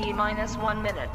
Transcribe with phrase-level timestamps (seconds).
[0.00, 1.10] T minus one minute.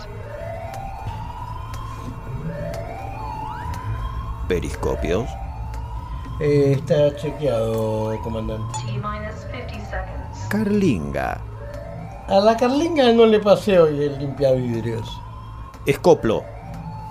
[4.47, 5.29] Periscopios.
[6.39, 8.77] Eh, está chequeado, comandante.
[8.85, 10.47] T minus 50 seconds.
[10.49, 11.39] Carlinga.
[12.27, 15.19] A la Carlinga no le pasé hoy el limpiavidrios.
[15.85, 16.43] Escoplo.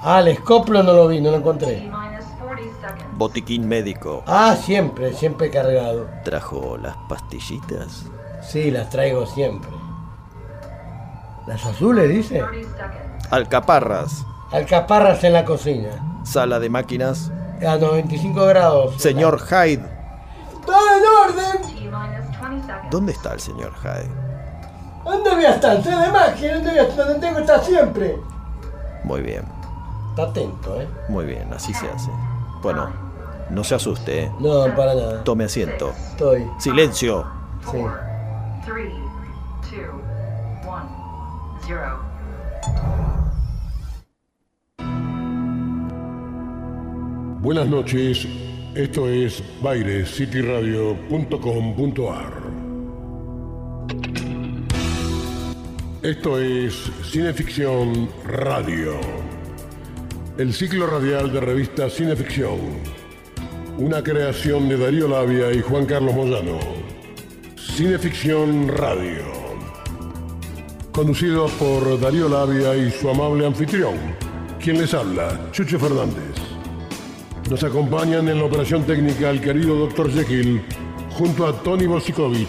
[0.02, 1.80] Ah, el escoplo no lo vi, no lo T encontré.
[1.82, 3.18] minus 40 seconds.
[3.18, 4.22] Botiquín médico.
[4.26, 6.08] Ah, siempre, siempre cargado.
[6.24, 8.06] ¿Trajo las pastillitas?
[8.42, 9.70] Sí, las traigo siempre.
[11.46, 12.38] ¿Las azules, dice?
[12.40, 13.32] 30 seconds.
[13.32, 14.24] Alcaparras.
[14.52, 15.88] Alcaparras en la cocina.
[16.24, 17.30] Sala de máquinas.
[17.66, 18.94] A 95 grados.
[19.00, 19.82] Señor Hyde.
[20.66, 21.62] ¡Todo en orden!
[21.62, 22.90] T minus 20 seconds.
[22.90, 24.10] ¿Dónde está el señor Hyde?
[25.04, 25.82] ¿Dónde voy a estar?
[25.82, 27.06] Soy de magia, ¿dónde voy a estar?
[27.06, 28.18] ¿Dónde tengo que estar siempre?
[29.04, 29.42] Muy bien,
[30.10, 30.86] Está atento, ¿eh?
[31.08, 32.10] muy bien, así se hace.
[32.62, 32.88] Bueno,
[33.50, 34.32] no se asuste, ¿eh?
[34.38, 35.24] No, para nada.
[35.24, 35.90] Tome asiento.
[36.10, 36.48] Estoy.
[36.58, 37.26] Silencio.
[37.70, 37.78] Sí.
[38.64, 38.90] Three,
[39.68, 40.01] two,
[47.42, 48.26] Buenas noches,
[48.74, 52.42] esto es bairescityradio.com.ar.
[56.02, 58.94] Esto es Cineficción Radio,
[60.38, 62.58] el ciclo radial de revista Cineficción,
[63.78, 66.58] una creación de Darío Labia y Juan Carlos Moyano.
[67.56, 69.41] Cineficción Radio,
[70.92, 73.94] conducido por Darío Labia y su amable anfitrión,
[74.62, 76.34] quien les habla, Chucho Fernández.
[77.50, 80.12] Nos acompañan en la operación técnica el querido Dr.
[80.12, 80.62] Jekyll
[81.10, 82.48] junto a Tony Bosikovic.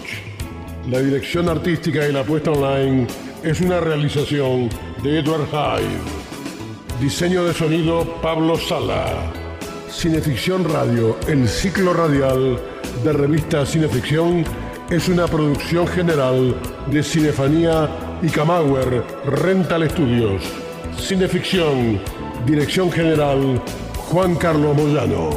[0.90, 3.06] La dirección artística y la puesta online
[3.42, 4.68] es una realización
[5.02, 7.00] de Edward Hyde.
[7.00, 9.32] Diseño de sonido Pablo Sala.
[9.90, 12.60] Cineficción Radio, el ciclo radial
[13.02, 14.44] de revista Cineficción,
[14.90, 16.54] es una producción general
[16.90, 17.88] de Cinefanía
[18.22, 20.42] y Camauer Rental Studios.
[20.98, 22.00] Cineficción,
[22.46, 23.60] dirección general
[24.10, 25.30] Juan Carlos Moyano.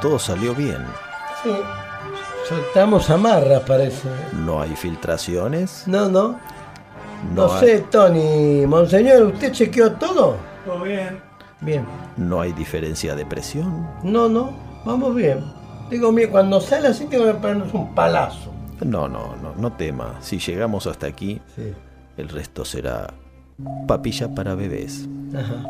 [0.00, 0.84] Todo salió bien.
[1.46, 2.48] Sí.
[2.48, 4.08] Soltamos amarras, parece.
[4.32, 5.84] No hay filtraciones.
[5.86, 6.38] No, no.
[7.34, 8.66] No, hay- sé, Tony.
[8.66, 10.36] Monseñor, ¿usted chequeó todo?
[10.64, 11.20] Todo bien.
[11.60, 11.84] Bien.
[12.16, 13.88] No hay diferencia de presión.
[14.02, 14.50] No, no.
[14.84, 15.44] Vamos bien.
[15.90, 18.52] Digo, mire, cuando sale así tengo que ponernos un palazo.
[18.84, 20.16] No, no, no, no tema.
[20.20, 21.72] Si llegamos hasta aquí, Sí.
[22.16, 23.12] el resto será
[23.88, 25.08] papilla para bebés.
[25.34, 25.64] Ajá.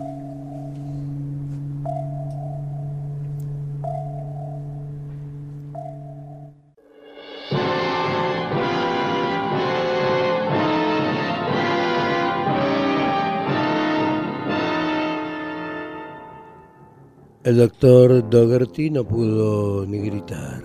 [17.46, 20.64] El doctor Dougherty no pudo ni gritar.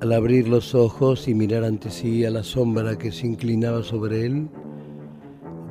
[0.00, 4.24] Al abrir los ojos y mirar ante sí a la sombra que se inclinaba sobre
[4.24, 4.48] él,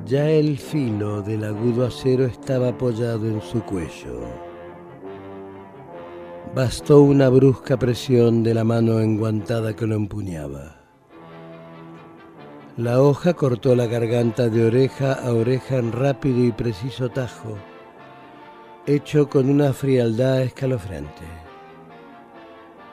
[0.06, 4.19] ya el filo del agudo acero estaba apoyado en su cuello.
[6.53, 10.84] Bastó una brusca presión de la mano enguantada que lo empuñaba.
[12.78, 17.57] La hoja cortó la garganta de oreja a oreja en rápido y preciso tajo,
[18.85, 21.23] hecho con una frialdad escalofriante.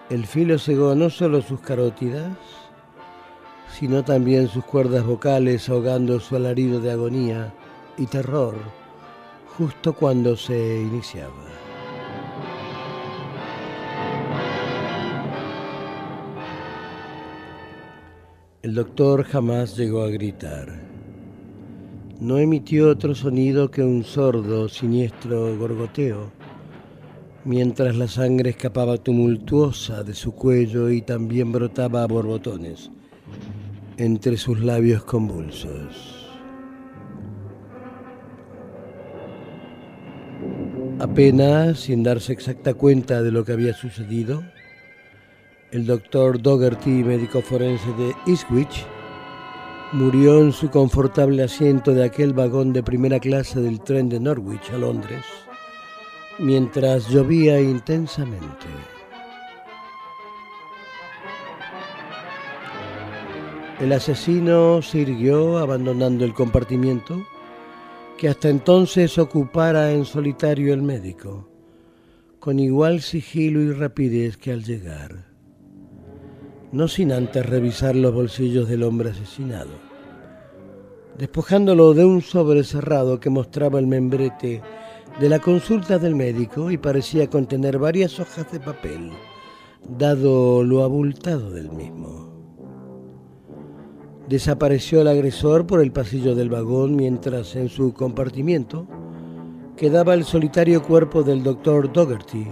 [0.09, 2.37] El filo cegó no solo sus carótidas,
[3.78, 7.53] sino también sus cuerdas vocales ahogando su alarido de agonía
[7.97, 8.55] y terror
[9.56, 11.34] justo cuando se iniciaba.
[18.62, 20.90] El doctor jamás llegó a gritar.
[22.21, 26.31] No emitió otro sonido que un sordo, siniestro gorgoteo,
[27.47, 32.91] mientras la sangre escapaba tumultuosa de su cuello y también brotaba a borbotones
[33.97, 36.28] entre sus labios convulsos.
[40.99, 44.43] Apenas, sin darse exacta cuenta de lo que había sucedido,
[45.71, 48.84] el doctor Dougherty, médico forense de Eastwich,
[49.92, 54.71] murió en su confortable asiento de aquel vagón de primera clase del tren de Norwich
[54.72, 55.25] a Londres,
[56.39, 58.66] mientras llovía intensamente.
[63.81, 65.01] El asesino se
[65.59, 67.27] abandonando el compartimiento
[68.19, 71.48] que hasta entonces ocupara en solitario el médico,
[72.39, 75.29] con igual sigilo y rapidez que al llegar,
[76.72, 79.71] no sin antes revisar los bolsillos del hombre asesinado,
[81.19, 84.63] despojándolo de un sobre cerrado que mostraba el membrete
[85.19, 89.11] de la consulta del médico y parecía contener varias hojas de papel,
[89.89, 92.31] dado lo abultado del mismo.
[94.28, 98.87] Desapareció el agresor por el pasillo del vagón mientras en su compartimiento
[99.77, 102.47] quedaba el solitario cuerpo del doctor Dougherty,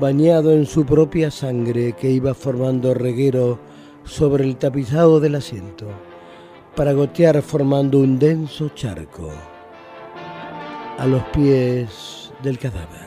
[0.00, 3.58] bañado en su propia sangre que iba formando reguero
[4.04, 5.86] sobre el tapizado del asiento,
[6.74, 9.30] para gotear formando un denso charco
[10.98, 13.05] a los pies del cadáver.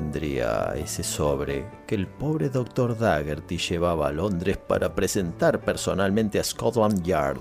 [0.00, 6.44] Contendría ese sobre que el pobre doctor Daggerty llevaba a Londres para presentar personalmente a
[6.44, 7.38] Scotland Yard,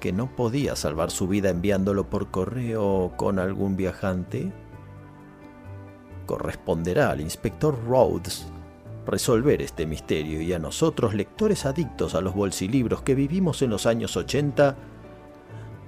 [0.00, 4.52] que no podía salvar su vida enviándolo por correo con algún viajante?
[6.26, 8.46] Corresponderá al inspector Rhodes
[9.06, 13.86] resolver este misterio y a nosotros, lectores adictos a los bolsilibros que vivimos en los
[13.86, 14.74] años 80,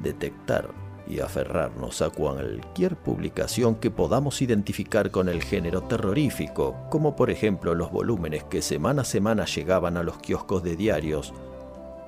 [0.00, 0.70] detectar
[1.10, 7.74] y aferrarnos a cualquier publicación que podamos identificar con el género terrorífico, como por ejemplo
[7.74, 11.34] los volúmenes que semana a semana llegaban a los kioscos de diarios,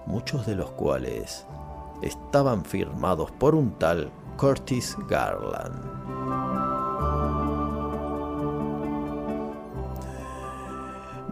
[0.07, 1.47] muchos de los cuales
[2.01, 5.83] estaban firmados por un tal Curtis Garland.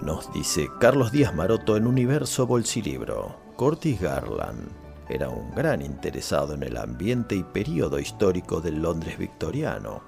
[0.02, 4.79] Nos dice Carlos Díaz Maroto en Universo Bolsilibro, Curtis Garland
[5.10, 10.02] era un gran interesado en el ambiente y período histórico del Londres victoriano,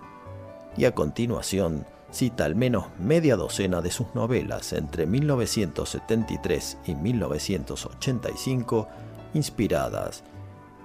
[0.77, 8.89] y a continuación cita al menos media docena de sus novelas entre 1973 y 1985
[9.35, 10.23] inspiradas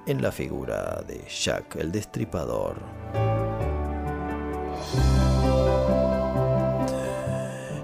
[0.05, 2.77] en la figura de Jack el Destripador.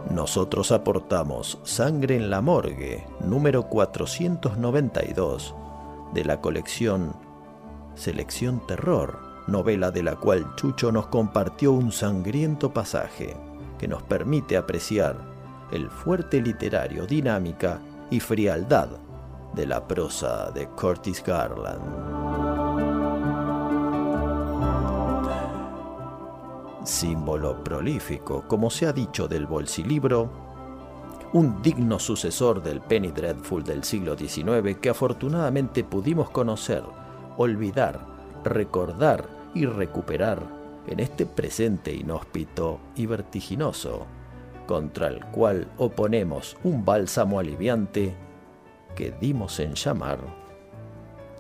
[0.10, 5.56] Nosotros aportamos Sangre en la Morgue, número 492,
[6.14, 7.16] de la colección
[7.96, 13.36] Selección Terror, novela de la cual Chucho nos compartió un sangriento pasaje
[13.78, 15.16] que nos permite apreciar
[15.72, 17.80] el fuerte literario, dinámica
[18.10, 18.90] y frialdad
[19.54, 21.82] de la prosa de Curtis Garland.
[26.84, 30.53] Símbolo prolífico, como se ha dicho del bolsilibro,
[31.34, 36.84] un digno sucesor del Penny Dreadful del siglo XIX que afortunadamente pudimos conocer,
[37.38, 38.00] olvidar,
[38.44, 40.44] recordar y recuperar
[40.86, 44.06] en este presente inhóspito y vertiginoso,
[44.68, 48.16] contra el cual oponemos un bálsamo aliviante
[48.96, 50.20] que dimos en llamar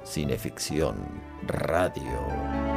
[0.04, 0.95] Cineficción
[1.45, 2.73] Radio.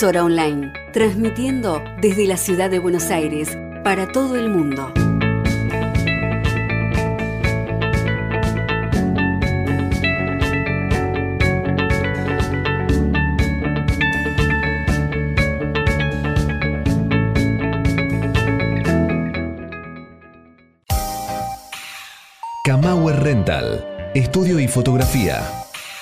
[0.00, 3.54] Emisora online, transmitiendo desde la ciudad de Buenos Aires
[3.84, 4.90] para todo el mundo.
[22.64, 25.59] Camauer Rental, estudio y fotografía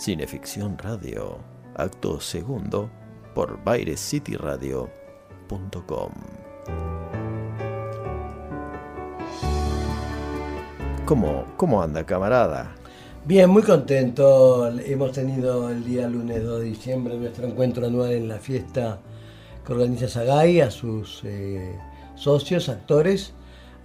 [0.00, 1.36] Cineficción Radio,
[1.74, 2.88] acto segundo,
[3.34, 6.12] por bairescityradio.com.
[11.04, 12.74] ¿Cómo, ¿Cómo anda, camarada?
[13.26, 14.68] Bien, muy contento.
[14.68, 19.00] Hemos tenido el día lunes 2 de diciembre nuestro encuentro anual en la fiesta
[19.66, 21.78] que organiza Sagay a sus eh,
[22.14, 23.34] socios, actores.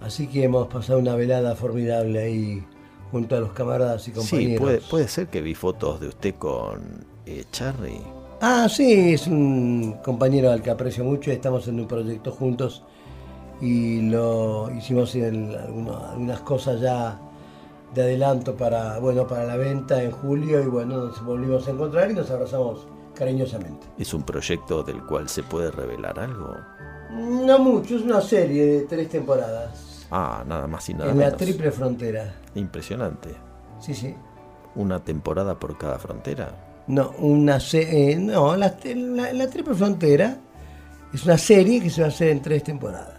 [0.00, 2.64] Así que hemos pasado una velada formidable ahí
[3.10, 4.52] junto a los camaradas y compañeros.
[4.52, 8.00] Sí, puede, puede ser que vi fotos de usted con eh, Charry.
[8.40, 11.30] Ah, sí, es un compañero al que aprecio mucho.
[11.30, 12.82] Estamos en un proyecto juntos
[13.60, 17.18] y lo hicimos en alguno- algunas cosas ya
[17.94, 22.10] de adelanto para, bueno, para la venta en julio y bueno, nos volvimos a encontrar
[22.10, 23.86] y nos abrazamos cariñosamente.
[23.98, 26.54] ¿Es un proyecto del cual se puede revelar algo?
[27.10, 31.24] No mucho, es una serie de tres temporadas Ah, nada más y nada en la
[31.26, 31.38] menos.
[31.40, 32.34] triple frontera.
[32.54, 33.30] Impresionante.
[33.80, 34.14] Sí, sí.
[34.74, 36.50] ¿Una temporada por cada frontera?
[36.86, 40.36] No, una se- eh, no, la, la- la triple frontera
[41.12, 43.14] es una serie que se va a hacer en tres temporadas.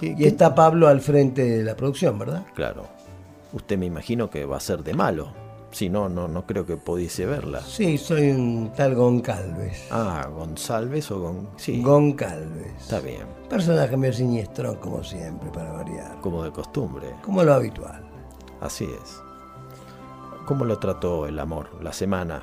[0.00, 2.44] ¿Qué- Y qué- está Pablo al frente de la producción, ¿verdad?
[2.54, 2.86] Claro.
[3.52, 5.32] Usted me imagino que va a ser de malo.
[5.70, 7.60] Si no, no, no creo que pudiese verla.
[7.60, 9.86] Sí, soy un tal Goncalves.
[9.90, 11.48] Ah, González o Gon...
[11.56, 12.72] Sí, Goncalves.
[12.80, 13.22] está bien.
[13.48, 16.20] Personaje medio siniestro, como siempre, para variar.
[16.20, 17.14] Como de costumbre.
[17.24, 18.02] Como lo habitual.
[18.60, 19.20] Así es.
[20.44, 22.42] ¿Cómo lo trató el amor, la semana?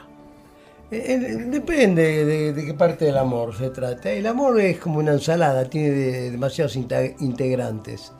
[0.90, 1.18] Eh, eh,
[1.50, 4.10] depende de, de qué parte del amor se trata.
[4.10, 8.14] El amor es como una ensalada, tiene de- demasiados inte- integrantes.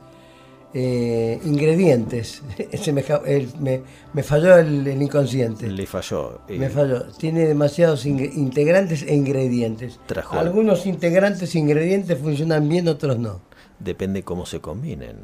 [0.74, 2.42] Eh, ingredientes.
[2.82, 3.82] Se me, el- me-
[4.12, 5.66] me falló el, el inconsciente.
[5.68, 6.40] Le falló.
[6.48, 7.04] eh, Me falló.
[7.16, 9.98] Tiene demasiados integrantes e ingredientes.
[10.06, 13.40] Trajo- Algunos integrantes e ingredientes funcionan bien, otros no.
[13.78, 15.16] Depende cómo se combinen.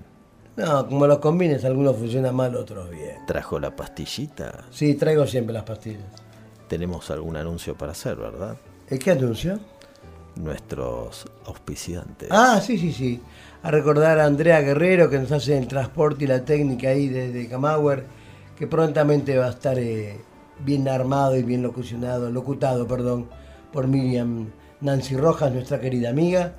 [0.57, 3.17] No, como los combines, algunos funcionan mal, otros bien.
[3.27, 4.65] Trajo la pastillita.
[4.71, 6.05] Sí, traigo siempre las pastillas.
[6.69, 8.57] Tenemos algún anuncio para hacer, ¿verdad?
[8.89, 9.59] ¿Eh, ¿Qué anuncio?
[10.37, 12.29] Nuestros auspiciantes.
[12.31, 13.21] Ah, sí, sí, sí.
[13.63, 17.49] A recordar a Andrea Guerrero que nos hace el transporte y la técnica ahí desde
[17.49, 18.05] Camauer,
[18.59, 20.21] que prontamente va a estar eh,
[20.65, 23.29] bien armado y bien locucionado, locutado, perdón,
[23.73, 24.51] por Miriam
[24.81, 26.55] Nancy Rojas, nuestra querida amiga.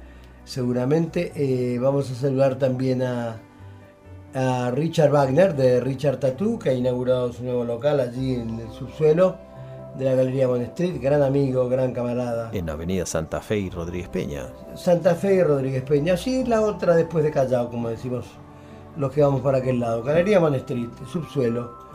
[0.45, 3.41] Seguramente eh, vamos a saludar también a,
[4.33, 8.71] a Richard Wagner de Richard Tattoo, que ha inaugurado su nuevo local allí en el
[8.71, 9.37] subsuelo
[9.97, 10.99] de la Galería Bon Street.
[11.01, 12.49] Gran amigo, gran camarada.
[12.53, 14.47] En Avenida Santa Fe y Rodríguez Peña.
[14.75, 16.17] Santa Fe y Rodríguez Peña.
[16.17, 18.25] Sí, la otra después de Callao, como decimos
[18.97, 20.03] los que vamos para aquel lado.
[20.03, 21.85] Galería Street, subsuelo.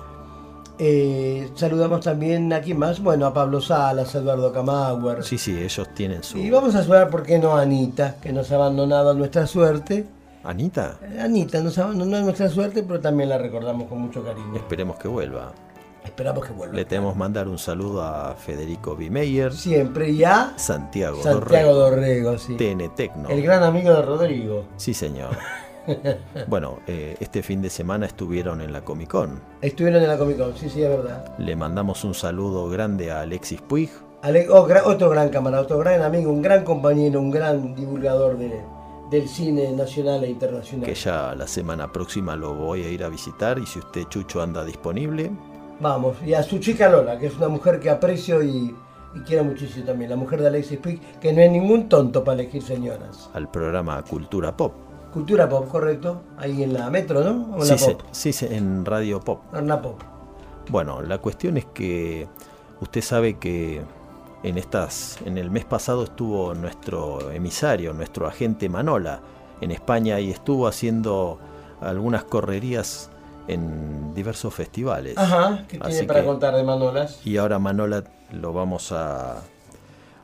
[0.82, 3.00] Eh, saludamos también a quién más.
[3.02, 5.22] Bueno, a Pablo Salas, a Eduardo Camauer.
[5.22, 6.38] Sí, sí, ellos tienen su...
[6.38, 9.46] Y vamos a saludar, ¿por qué no a Anita, que nos ha abandonado a nuestra
[9.46, 10.06] suerte?
[10.42, 14.56] Anita, Eh, Anita nos abandonó a nuestra suerte, pero también la recordamos con mucho cariño.
[14.56, 15.52] esperemos que vuelva.
[16.04, 16.74] Esperamos que vuelva.
[16.74, 22.38] Le tenemos mandar un saludo a Federico Bimeyer, Siempre y a Santiago, Santiago Dorrego, Dorrego,
[22.38, 22.56] sí.
[22.56, 23.28] TN Tecno.
[23.28, 24.64] El gran amigo de Rodrigo.
[24.76, 25.30] Sí, señor.
[26.46, 29.40] bueno, eh, este fin de semana estuvieron en la Comic Con.
[29.60, 31.34] Estuvieron en la Comic Con, sí, sí, es verdad.
[31.38, 33.90] Le mandamos un saludo grande a Alexis Puig,
[34.22, 38.36] Ale- oh, gra- otro gran camarada, otro gran amigo, un gran compañero, un gran divulgador
[38.38, 38.60] de-
[39.10, 40.86] del cine nacional e internacional.
[40.86, 44.40] que ya la semana próxima lo voy a ir a visitar y si usted Chucho
[44.40, 45.32] anda disponible,
[45.80, 48.74] Vamos, y a su chica Lola, que es una mujer que aprecio y,
[49.14, 52.40] y quiero muchísimo también, la mujer de Alexis Pick, que no es ningún tonto para
[52.40, 53.30] elegir señoras.
[53.32, 54.72] al programa Cultura Pop.
[55.12, 57.56] Cultura pop, correcto, ahí en la metro, ¿no?
[57.56, 58.02] O en Sí, la se- pop.
[58.12, 59.40] sí, en Radio Pop.
[59.54, 59.98] En la pop.
[60.68, 62.28] Bueno, la cuestión es que
[62.80, 63.82] usted sabe que
[64.44, 69.20] en estas, en el mes pasado estuvo nuestro emisario, nuestro agente Manola
[69.60, 71.38] en España y estuvo haciendo
[71.80, 73.10] algunas correrías
[73.48, 75.16] en diversos festivales.
[75.18, 77.20] Ajá, ¿qué tiene Así para que- contar de Manolas?
[77.26, 79.42] Y ahora Manola lo vamos a,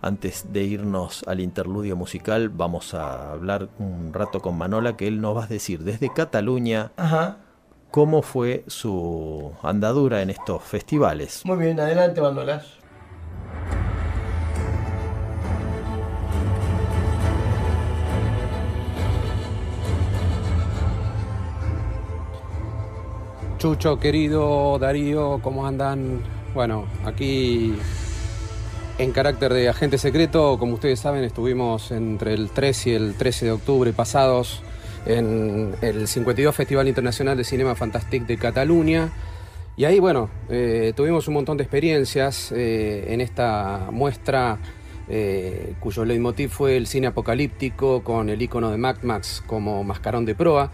[0.02, 5.20] Antes de irnos al interludio musical, vamos a hablar un rato con Manola, que él
[5.20, 7.38] nos va a decir desde Cataluña Ajá.
[7.90, 11.42] cómo fue su andadura en estos festivales.
[11.44, 12.66] Muy bien, adelante, Manolas.
[23.58, 26.20] Chucho, querido Darío, ¿cómo andan?
[26.52, 27.74] Bueno, aquí
[28.98, 33.46] en carácter de agente secreto, como ustedes saben, estuvimos entre el 3 y el 13
[33.46, 34.62] de octubre pasados
[35.06, 39.08] en el 52 Festival Internacional de Cinema Fantastic de Cataluña.
[39.76, 44.58] Y ahí, bueno, eh, tuvimos un montón de experiencias eh, en esta muestra
[45.08, 50.26] eh, cuyo leitmotiv fue el cine apocalíptico con el icono de Mad Max como mascarón
[50.26, 50.70] de proa.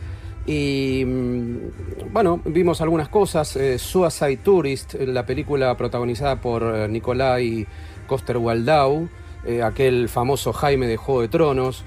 [0.46, 3.56] Y mm, bueno, vimos algunas cosas.
[3.56, 7.66] eh, Suicide Tourist, la película protagonizada por eh, Nicolai
[8.06, 9.08] Coster-Waldau,
[9.44, 11.84] eh, aquel famoso Jaime de Juego de Tronos.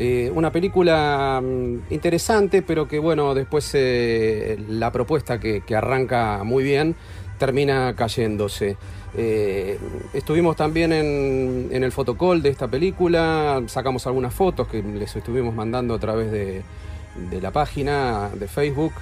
[0.00, 6.62] Eh, una película mm, interesante, pero que bueno, después eh, la propuesta que, arranca muy
[6.62, 6.94] bien
[7.36, 8.76] termina cayéndose.
[9.16, 9.78] Eh,
[10.12, 15.54] estuvimos también en, en el fotocall de esta película, sacamos algunas fotos que les estuvimos
[15.54, 16.62] mandando a través de,
[17.30, 18.92] de la página de Facebook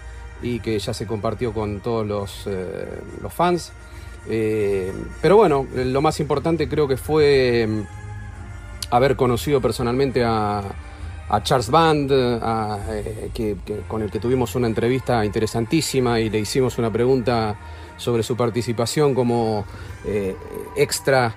[0.42, 3.72] y que ya se compartió con todos los, eh, los fans.
[4.28, 4.92] Eh,
[5.22, 7.82] pero bueno, lo más importante creo que fue mm,
[8.90, 10.62] haber conocido personalmente a,
[11.28, 16.28] a Charles Band, a, eh, que- que- con el que tuvimos una entrevista interesantísima y
[16.30, 17.56] le hicimos una pregunta
[17.96, 19.64] sobre su participación como
[20.76, 21.34] extra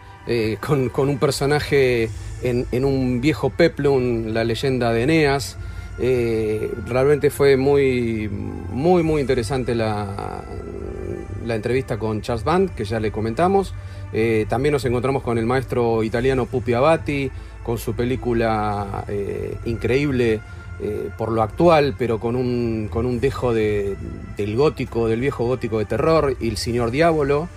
[0.59, 2.09] con, con un personaje
[2.43, 5.57] en, en un viejo peplum, la leyenda de Eneas.
[6.01, 8.29] Eh, realmente fue muy,
[8.71, 10.41] muy, muy interesante la,
[11.45, 13.73] la entrevista con Charles Band, que ya le comentamos.
[14.13, 17.29] Eh, también nos encontramos con el maestro italiano Pupi Abati,
[17.63, 20.39] con su película eh, increíble
[21.17, 23.97] por lo actual, pero con un, con un dejo de-
[24.37, 27.49] del gótico, del viejo gótico de terror, y el Señor Diablo.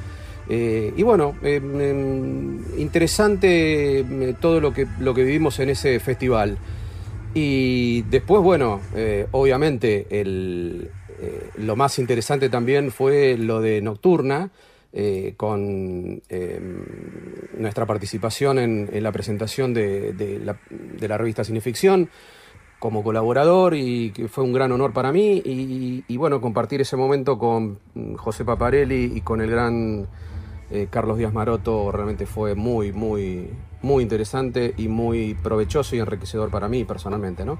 [0.48, 4.04] Y bueno, em, interesante
[4.40, 6.58] todo lo que, lo que vivimos en ese festival.
[7.34, 10.06] Y después, bueno, eh, obviamente
[11.22, 14.50] eh, lo más interesante también fue lo de Nocturna,
[14.92, 16.60] eh, con eh,
[17.56, 22.10] nuestra participación en, la presentación de, la, revista Cineficción
[22.80, 26.96] como colaborador y que fue un gran honor para mí y, y, bueno, compartir ese
[26.96, 27.78] momento con
[28.16, 30.08] José Paparelli y con el gran
[30.90, 33.48] Carlos Díaz Maroto realmente fue muy, muy,
[33.82, 37.58] muy interesante y muy provechoso y enriquecedor para mí personalmente, ¿no?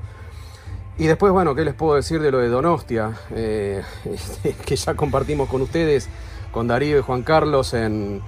[0.99, 3.13] Y después, bueno, ¿qué les puedo decir de lo de Donostia?
[3.31, 3.83] Eh,
[4.67, 6.09] que ya compartimos con ustedes,
[6.53, 8.21] con Darío y Juan Carlos, en,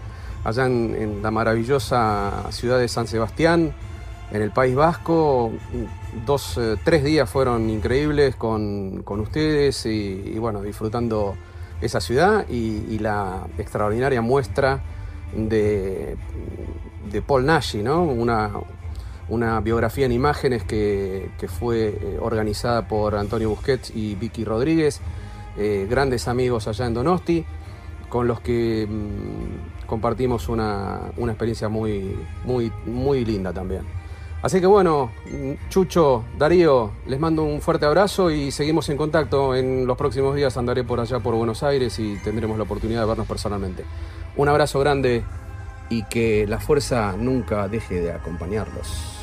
[0.44, 3.74] allá en, la maravillosa ciudad de San Sebastián,
[4.32, 5.52] en el País Vasco.
[6.24, 11.36] Dos, eh, tres días fueron increíbles con, con ustedes y, bueno, disfrutando
[11.82, 14.82] esa ciudad y la extraordinaria muestra
[15.36, 16.16] de,
[17.10, 18.02] de Paul Nashi, ¿no?
[18.02, 18.50] Una,
[19.28, 25.00] una biografía en imágenes que, que fue eh, organizada por Antonio Busquets y Vicky Rodríguez,
[25.56, 27.44] eh, grandes amigos allá en Donosti,
[28.08, 33.82] con los que mmm, compartimos una, una, experiencia muy, muy, muy linda también.
[34.42, 35.10] Así que bueno,
[35.70, 39.54] Chucho, Darío, les mando un fuerte abrazo y seguimos en contacto.
[39.54, 43.06] En los próximos días andaré por allá por Buenos Aires y tendremos la oportunidad de
[43.06, 43.84] vernos personalmente.
[44.36, 45.24] Un abrazo grande
[45.88, 49.13] y que la fuerza nunca deje de acompañarlos.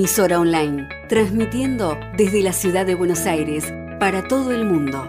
[0.00, 5.06] Emisora online, transmitiendo desde la ciudad de Buenos Aires para todo el mundo.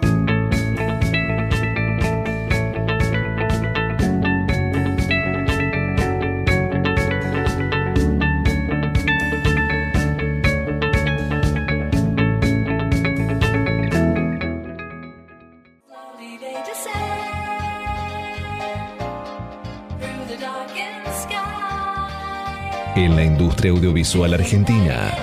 [23.61, 25.13] Industria audiovisual argentina,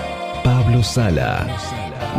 [0.43, 1.45] Pablo Sala.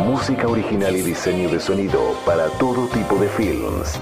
[0.05, 3.99] Música original y diseño de sonido para todo tipo de films.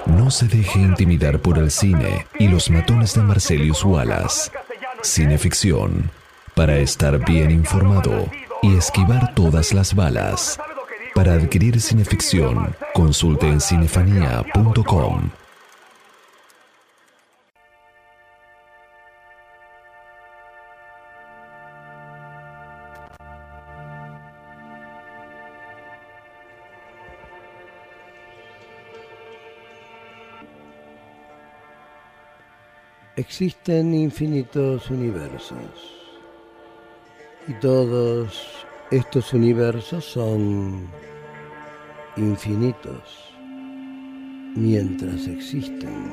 [0.05, 4.49] No se deje intimidar por el cine y los matones de Marcelius Wallace.
[5.01, 6.09] Cineficción.
[6.55, 8.29] Para estar bien informado
[8.61, 10.59] y esquivar todas las balas.
[11.13, 15.29] Para adquirir cineficción, consulte en cinefanía.com.
[33.17, 36.00] Existen infinitos universos
[37.47, 40.87] y todos estos universos son
[42.17, 43.33] infinitos
[44.55, 46.11] mientras existen.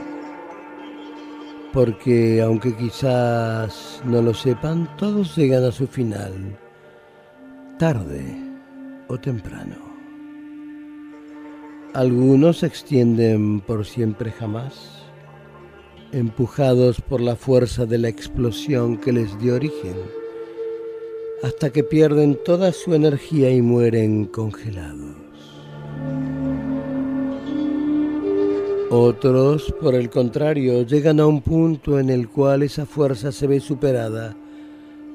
[1.73, 6.33] Porque aunque quizás no lo sepan, todos llegan a su final,
[7.79, 8.25] tarde
[9.09, 9.77] o temprano.
[11.95, 15.03] Algunos se extienden por siempre jamás,
[16.12, 20.18] empujados por la fuerza de la explosión que les dio origen
[21.42, 25.16] hasta que pierden toda su energía y mueren congelados.
[28.90, 33.61] Otros, por el contrario, llegan a un punto en el cual esa fuerza se ve
[33.61, 34.35] superada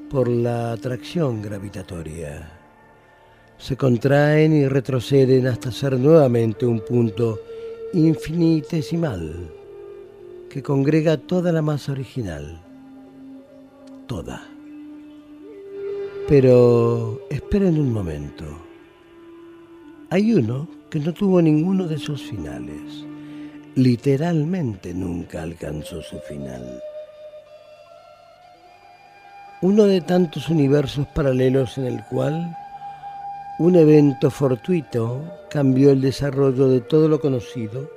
[0.08, 2.52] por la atracción gravitatoria.
[3.58, 7.40] Se contraen y retroceden hasta ser nuevamente un punto
[7.92, 9.50] infinitesimal
[10.48, 12.62] que congrega toda la masa original.
[14.06, 14.53] Toda.
[16.26, 18.44] Pero esperen un momento.
[20.08, 23.04] Hay uno que no tuvo ninguno de sus finales.
[23.74, 26.80] Literalmente nunca alcanzó su final.
[29.60, 32.56] Uno de tantos universos paralelos en el cual
[33.58, 37.90] un evento fortuito cambió el desarrollo de todo lo conocido,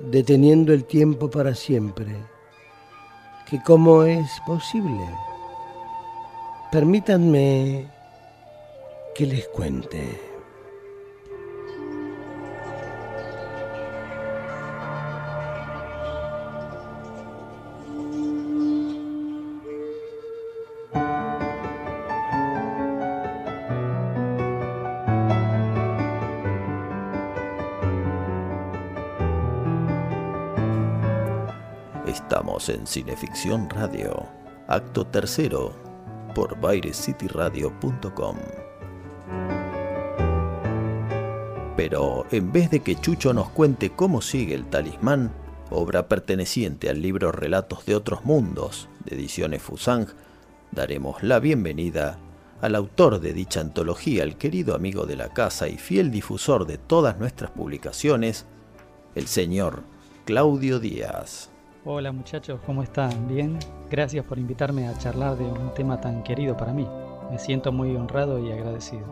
[0.00, 2.14] deteniendo el tiempo para siempre.
[3.48, 5.06] ¿Que cómo es posible?
[6.70, 7.86] Permítanme
[9.14, 10.20] que les cuente.
[32.06, 34.26] Estamos en Cineficción Radio,
[34.66, 35.85] acto tercero,
[36.36, 38.36] por bairescityradio.com.
[41.78, 45.32] Pero en vez de que Chucho nos cuente cómo sigue el talismán,
[45.70, 50.08] obra perteneciente al libro Relatos de otros mundos de Ediciones Fusang,
[50.72, 52.18] daremos la bienvenida
[52.60, 56.76] al autor de dicha antología, el querido amigo de la casa y fiel difusor de
[56.76, 58.44] todas nuestras publicaciones,
[59.14, 59.84] el señor
[60.26, 61.50] Claudio Díaz.
[61.88, 63.28] Hola muchachos, ¿cómo están?
[63.28, 63.60] ¿Bien?
[63.88, 66.84] Gracias por invitarme a charlar de un tema tan querido para mí.
[67.30, 69.04] Me siento muy honrado y agradecido.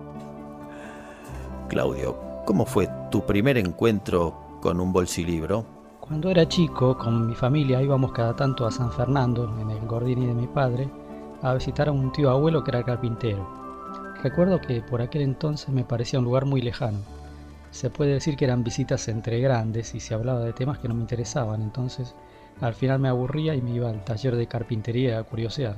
[1.69, 5.65] Claudio, ¿cómo fue tu primer encuentro con un bolsilibro?
[6.01, 10.27] Cuando era chico, con mi familia íbamos cada tanto a San Fernando, en el Gordini
[10.27, 10.91] de mi padre,
[11.43, 13.47] a visitar a un tío abuelo que era carpintero.
[14.21, 16.99] Recuerdo que por aquel entonces me parecía un lugar muy lejano.
[17.71, 20.95] Se puede decir que eran visitas entre grandes y se hablaba de temas que no
[20.95, 22.17] me interesaban, entonces
[22.61, 25.77] al final me aburría y me iba al taller de carpintería a curiosear.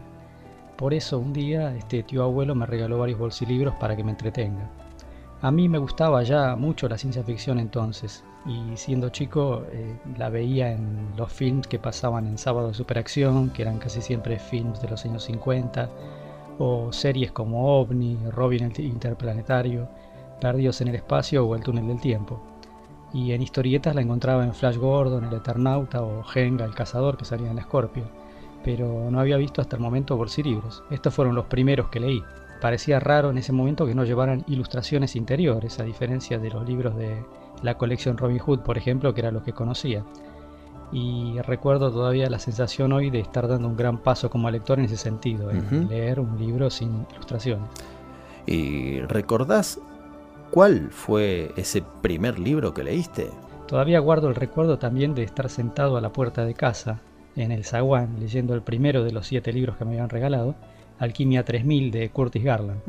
[0.77, 4.71] Por eso un día este tío abuelo me regaló varios bolsilibros para que me entretenga.
[5.41, 10.29] A mí me gustaba ya mucho la ciencia ficción entonces, y siendo chico eh, la
[10.31, 14.81] veía en los films que pasaban en Sábado de Superacción, que eran casi siempre films
[14.81, 15.91] de los años 50,
[16.59, 19.89] o series como OVNI, Robin el Interplanetario,
[20.41, 22.56] Perdidos en el Espacio o El Túnel del Tiempo
[23.13, 27.25] y en historietas la encontraba en Flash Gordon, El Eternauta o Genga, el cazador que
[27.25, 28.05] salía en Scorpio,
[28.65, 30.83] pero no había visto hasta el momento bolsilibros.
[30.91, 32.23] Estos fueron los primeros que leí.
[32.61, 36.97] Parecía raro en ese momento que no llevaran ilustraciones interiores, a diferencia de los libros
[36.97, 37.25] de
[37.63, 40.05] la colección Robin Hood, por ejemplo, que era lo que conocía.
[40.93, 44.87] Y recuerdo todavía la sensación hoy de estar dando un gran paso como lector en
[44.87, 47.69] ese sentido, en leer un libro sin ilustraciones.
[48.47, 49.81] ¿Y recordás
[50.51, 53.31] ¿Cuál fue ese primer libro que leíste?
[53.67, 57.01] Todavía guardo el recuerdo también de estar sentado a la puerta de casa,
[57.35, 60.55] en el zaguán, leyendo el primero de los siete libros que me habían regalado,
[60.99, 62.81] Alquimia 3000 de Curtis Garland.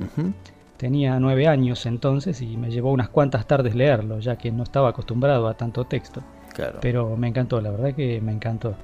[0.78, 4.89] Tenía nueve años entonces y me llevó unas cuantas tardes leerlo, ya que no estaba
[4.89, 6.22] acostumbrado a tanto texto.
[6.54, 6.80] Claro.
[6.82, 8.76] Pero me encantó, la verdad que me encantó.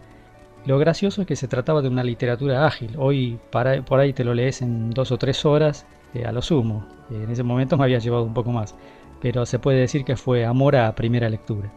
[0.65, 2.95] Lo gracioso es que se trataba de una literatura ágil.
[2.97, 6.41] Hoy para, por ahí te lo lees en dos o tres horas eh, a lo
[6.41, 6.86] sumo.
[7.10, 8.76] En ese momento me había llevado un poco más.
[9.21, 11.71] Pero se puede decir que fue amor a primera lectura.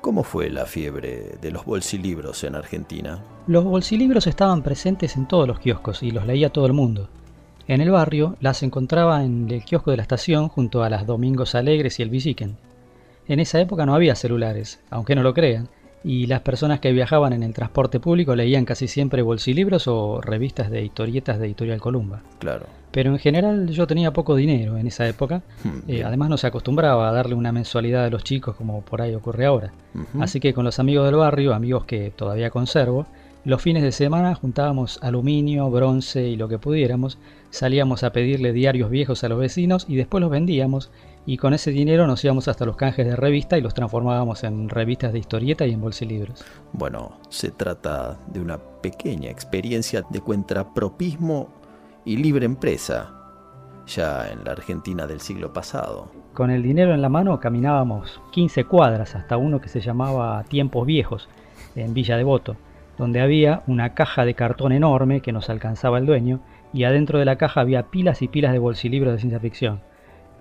[0.00, 3.22] ¿Cómo fue la fiebre de los bolsilibros en Argentina?
[3.46, 7.08] Los bolsilibros estaban presentes en todos los kioscos y los leía todo el mundo.
[7.66, 11.54] En el barrio las encontraba en el kiosco de la estación junto a las Domingos
[11.54, 12.58] Alegres y el Biciquen.
[13.26, 15.70] En esa época no había celulares, aunque no lo crean,
[16.04, 20.70] y las personas que viajaban en el transporte público leían casi siempre bolsilibros o revistas
[20.70, 22.20] de historietas de Editorial Columba.
[22.38, 22.66] Claro.
[22.92, 26.46] Pero en general yo tenía poco dinero en esa época, Hmm, eh, además no se
[26.46, 29.72] acostumbraba a darle una mensualidad a los chicos como por ahí ocurre ahora.
[30.18, 33.06] Así que con los amigos del barrio, amigos que todavía conservo,
[33.44, 37.18] los fines de semana juntábamos aluminio, bronce y lo que pudiéramos,
[37.50, 40.90] salíamos a pedirle diarios viejos a los vecinos y después los vendíamos
[41.26, 44.68] y con ese dinero nos íbamos hasta los canjes de revista y los transformábamos en
[44.68, 46.44] revistas de historieta y en bolsilibros.
[46.72, 51.48] Bueno, se trata de una pequeña experiencia de cuentrapropismo
[52.04, 53.10] y libre empresa,
[53.86, 56.10] ya en la Argentina del siglo pasado.
[56.34, 60.86] Con el dinero en la mano caminábamos 15 cuadras hasta uno que se llamaba Tiempos
[60.86, 61.28] Viejos,
[61.76, 62.56] en Villa Devoto,
[62.98, 66.40] donde había una caja de cartón enorme que nos alcanzaba el dueño
[66.72, 69.80] y adentro de la caja había pilas y pilas de bolsilibros de ciencia ficción,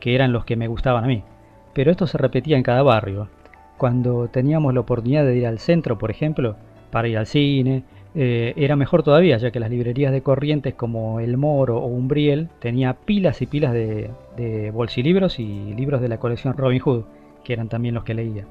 [0.03, 1.23] que eran los que me gustaban a mí.
[1.71, 3.29] Pero esto se repetía en cada barrio.
[3.77, 6.57] Cuando teníamos la oportunidad de ir al centro, por ejemplo,
[6.91, 11.21] para ir al cine, eh, era mejor todavía, ya que las librerías de corrientes como
[11.21, 16.17] El Moro o Umbriel tenía pilas y pilas de, de bolsilibros y libros de la
[16.17, 17.05] colección Robin Hood,
[17.45, 18.45] que eran también los que leía.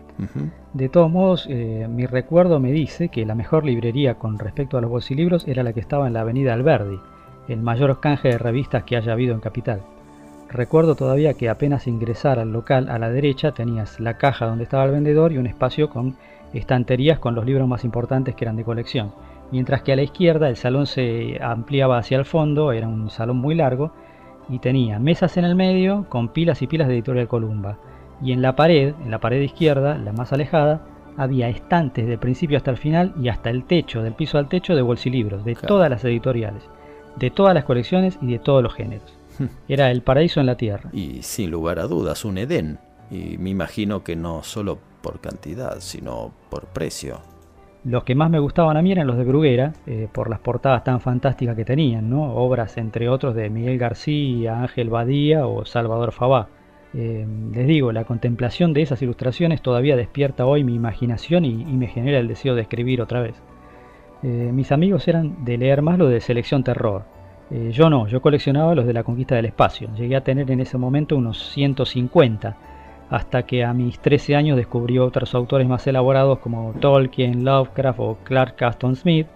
[0.73, 4.81] De todos modos, eh, mi recuerdo me dice que la mejor librería con respecto a
[4.81, 6.99] los bolsilibros era la que estaba en la avenida Alberdi,
[7.47, 9.83] el mayor canje de revistas que haya habido en Capital.
[10.53, 14.85] Recuerdo todavía que apenas ingresar al local a la derecha tenías la caja donde estaba
[14.85, 16.17] el vendedor y un espacio con
[16.53, 19.15] estanterías con los libros más importantes que eran de colección.
[19.51, 23.39] Mientras que a la izquierda el salón se ampliaba hacia el fondo, era un salón
[23.39, 23.93] muy largo,
[24.51, 27.79] y tenía mesas en el medio con pilas y pilas de Editorial Columba.
[28.21, 30.83] Y en la pared, en la pared izquierda, la más alejada,
[31.17, 34.77] había estantes del principio hasta el final y hasta el techo, del piso al techo,
[34.77, 35.69] de bolsilibros, de Claro.
[35.69, 36.69] todas las editoriales,
[37.17, 39.22] de todas las colecciones y de todos los géneros.
[39.69, 40.91] Era el paraíso en la tierra.
[40.93, 42.79] Y sin lugar a dudas, un Edén.
[43.11, 47.21] Y me imagino que no solo por cantidad, sino por precio.
[47.85, 50.85] Los que más me gustaban a mí eran los de Bruguera, eh, por las portadas
[50.85, 52.35] tan fantásticas que tenían, ¿no?
[52.35, 56.49] Obras, entre otros, de Miguel García, Ángel Badía o Salvador Fabá.
[56.95, 61.77] Eh, les digo, la contemplación de esas ilustraciones todavía despierta hoy mi imaginación y, y
[61.77, 63.35] me genera el deseo de escribir otra vez.
[64.23, 67.03] Eh, mis amigos eran de leer más lo de Selección Terror.
[67.53, 69.91] Eh, yo no, yo coleccionaba los de la conquista del espacio.
[69.95, 72.57] Llegué a tener en ese momento unos 150,
[73.11, 78.19] hasta que a mis 13 años descubrí otros autores más elaborados como Tolkien, Lovecraft o
[78.25, 79.27] Clark Caston Smith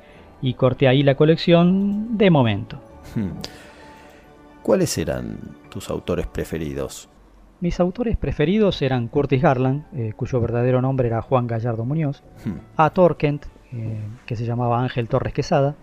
[0.41, 2.81] y corté ahí la colección de momento.
[3.15, 3.33] Hmm.
[4.63, 7.11] ¿Cuáles eran tus autores preferidos?
[7.61, 12.61] Mis autores preferidos eran Curtis Garland, eh, cuyo verdadero nombre era Juan Gallardo Muñoz, Hmm.
[12.77, 12.91] A.
[12.91, 15.75] Torkent, eh, que se llamaba Ángel Torres Quesada,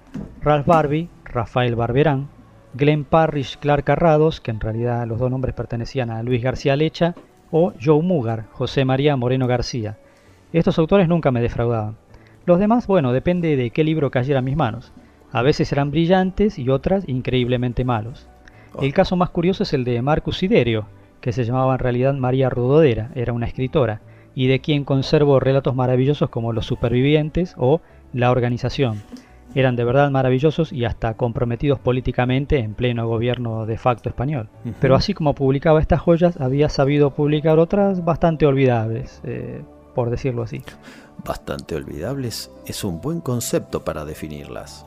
[0.42, 2.30] Ralph Barbie, Rafael Barberán,
[2.76, 7.16] Glenn Parrish, Clark Carrados, que en realidad los dos nombres pertenecían a Luis García Lecha,
[7.52, 9.98] o Joe Mugar, José María Moreno García.
[10.54, 11.98] Estos autores nunca me defraudaban.
[12.46, 14.92] Los demás, bueno, depende de qué libro cayera en mis manos.
[15.32, 18.28] A veces eran brillantes y otras increíblemente malos.
[18.82, 20.88] El caso más curioso es el de Marcus Siderio,
[21.22, 24.02] que se llamaba en realidad María Rudodera, era una escritora,
[24.36, 27.82] y de quien conservo relatos maravillosos como Los Supervivientes o
[28.14, 29.04] La Organización.
[29.56, 34.50] Eran de verdad maravillosos y hasta comprometidos políticamente en pleno gobierno de facto español.
[34.80, 39.62] Pero así como publicaba estas joyas, había sabido publicar otras bastante olvidables, eh,
[39.94, 40.64] por decirlo así.
[41.24, 44.86] Bastante olvidables es un buen concepto para definirlas.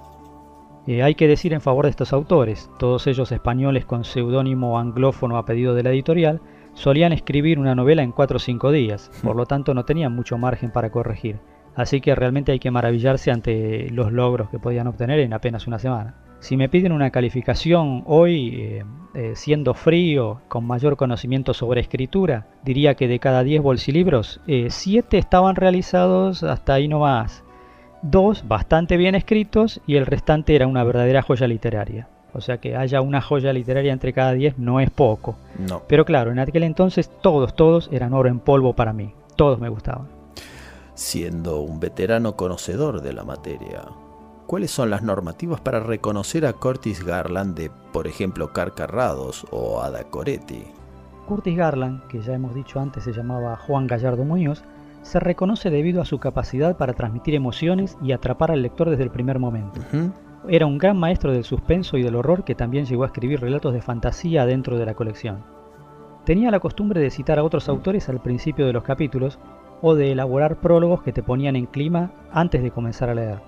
[0.87, 5.37] Eh, hay que decir en favor de estos autores, todos ellos españoles con seudónimo anglófono
[5.37, 6.40] a pedido de la editorial,
[6.74, 10.38] solían escribir una novela en 4 o 5 días, por lo tanto no tenían mucho
[10.38, 11.40] margen para corregir.
[11.76, 15.78] Así que realmente hay que maravillarse ante los logros que podían obtener en apenas una
[15.78, 16.14] semana.
[16.40, 18.84] Si me piden una calificación hoy, eh,
[19.14, 25.18] eh, siendo frío, con mayor conocimiento sobre escritura, diría que de cada 10 bolsilibros, 7
[25.18, 27.44] estaban realizados hasta ahí no más.
[28.02, 32.08] Dos bastante bien escritos y el restante era una verdadera joya literaria.
[32.32, 35.36] O sea que haya una joya literaria entre cada 10 no es poco.
[35.58, 35.82] No.
[35.88, 39.12] Pero claro, en aquel entonces todos, todos eran oro en polvo para mí.
[39.36, 40.15] Todos me gustaban.
[40.96, 43.85] Siendo un veterano conocedor de la materia,
[44.46, 50.04] ¿cuáles son las normativas para reconocer a Curtis Garland de, por ejemplo, Carcarrados o Ada
[50.04, 50.64] Coretti?
[51.28, 54.64] Curtis Garland, que ya hemos dicho antes se llamaba Juan Gallardo Muñoz,
[55.02, 59.11] se reconoce debido a su capacidad para transmitir emociones y atrapar al lector desde el
[59.11, 59.82] primer momento.
[60.48, 63.74] Era un gran maestro del suspenso y del horror que también llegó a escribir relatos
[63.74, 65.44] de fantasía dentro de la colección.
[66.24, 69.38] Tenía la costumbre de citar a otros autores al principio de los capítulos
[69.82, 73.38] o de elaborar prólogos que te ponían en clima antes de comenzar a leer.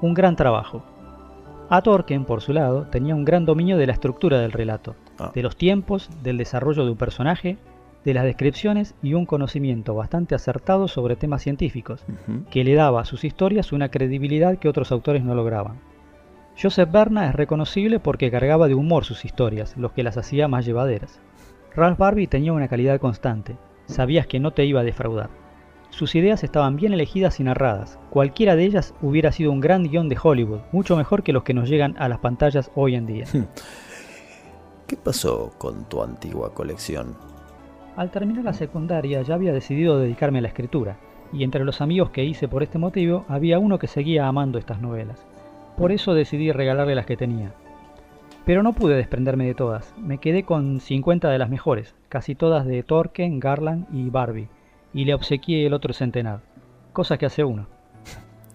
[0.00, 0.82] Un gran trabajo.
[1.70, 5.30] A por su lado, tenía un gran dominio de la estructura del relato, Ah.
[5.34, 7.56] de los tiempos, del desarrollo de un personaje,
[8.04, 12.04] de las descripciones y un conocimiento bastante acertado sobre temas científicos,
[12.50, 15.80] que le daba a sus historias una credibilidad que otros autores no lograban.
[16.60, 20.66] Joseph Berna es reconocible porque cargaba de humor sus historias, lo que las hacía más
[20.66, 21.20] llevaderas.
[21.74, 25.30] Ralph Barbie tenía una calidad constante, sabías que no te iba a defraudar.
[25.94, 30.08] Sus ideas estaban bien elegidas y narradas, cualquiera de ellas hubiera sido un gran guion
[30.08, 33.26] de Hollywood, mucho mejor que los que nos llegan a las pantallas hoy en día.
[34.88, 37.14] ¿Qué pasó con tu antigua colección?
[37.94, 40.96] Al terminar la secundaria ya había decidido dedicarme a la escritura,
[41.32, 44.80] y entre los amigos que hice por este motivo había uno que seguía amando estas
[44.80, 45.24] novelas.
[45.76, 47.54] Por eso decidí regalarle las que tenía.
[48.44, 52.66] Pero no pude desprenderme de todas, me quedé con 50 de las mejores, casi todas
[52.66, 54.48] de Tolkien, Garland y Barbie,
[54.94, 56.40] y le obsequié el otro centenar,
[56.92, 57.66] cosa que hace uno.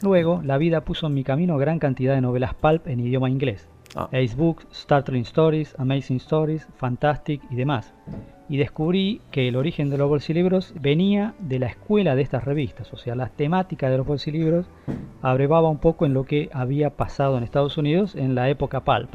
[0.02, 3.70] Luego, la vida puso en mi camino gran cantidad de novelas pulp en idioma inglés,
[3.96, 4.08] Ah.
[4.12, 7.94] Ace Books, Startling Stories, Amazing Stories, Fantastic y demás.
[8.48, 12.92] Y descubrí que el origen de los bolsilibros venía de la escuela de estas revistas,
[12.94, 14.68] o sea, la temática de los bolsilibros
[15.22, 19.10] abrevaba un poco en lo que había pasado en Estados Unidos en la época pulp.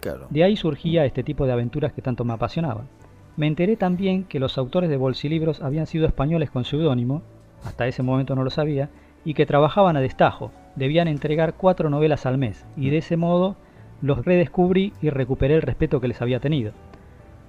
[0.00, 0.26] Claro.
[0.30, 2.88] De ahí surgía este tipo de aventuras que tanto me apasionaban.
[3.36, 7.22] Me enteré también que los autores de bolsilibros habían sido españoles con seudónimo,
[7.64, 8.90] hasta ese momento no lo sabía,
[9.24, 13.56] y que trabajaban a destajo, debían entregar cuatro novelas al mes, y de ese modo
[14.02, 16.72] los redescubrí y recuperé el respeto que les había tenido.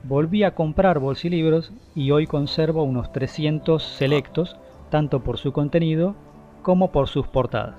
[0.03, 4.55] Volví a comprar bolsilibros y hoy conservo unos 300 selectos,
[4.89, 6.15] tanto por su contenido
[6.61, 7.75] como por sus portadas.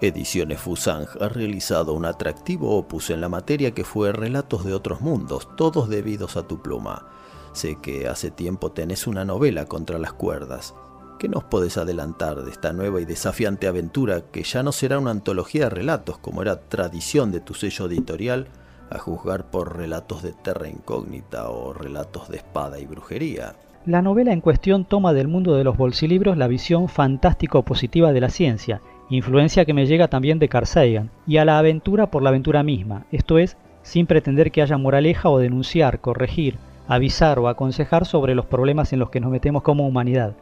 [0.00, 5.00] Ediciones Fusang ha realizado un atractivo opus en la materia que fue Relatos de otros
[5.00, 7.06] mundos, todos debidos a tu pluma.
[7.54, 10.74] Sé que hace tiempo tenés una novela contra las cuerdas.
[11.20, 15.12] ¿Qué nos podés adelantar de esta nueva y desafiante aventura que ya no será una
[15.12, 18.48] antología de relatos como era tradición de tu sello editorial,
[18.90, 23.54] a juzgar por relatos de terra incógnita o relatos de espada y brujería?
[23.86, 28.30] La novela en cuestión toma del mundo de los bolsilibros la visión fantástico-positiva de la
[28.30, 32.30] ciencia, influencia que me llega también de Carl Sagan, y a la aventura por la
[32.30, 38.04] aventura misma, esto es, sin pretender que haya moraleja o denunciar, corregir, avisar o aconsejar
[38.04, 40.34] sobre los problemas en los que nos metemos como humanidad.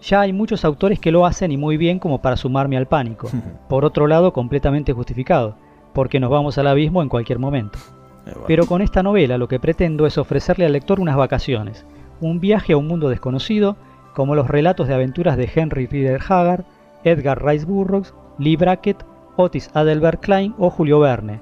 [0.00, 3.28] Ya hay muchos autores que lo hacen y muy bien como para sumarme al pánico.
[3.68, 5.56] Por otro lado, completamente justificado,
[5.92, 7.78] porque nos vamos al abismo en cualquier momento.
[8.26, 8.44] Eh, bueno.
[8.46, 11.86] Pero con esta novela lo que pretendo es ofrecerle al lector unas vacaciones,
[12.20, 13.76] un viaje a un mundo desconocido,
[14.14, 16.64] como los relatos de aventuras de Henry Rider Haggard,
[17.04, 19.04] Edgar Rice Burroughs, Lee Brackett,
[19.36, 21.40] Otis Adelbert Klein o Julio Verne.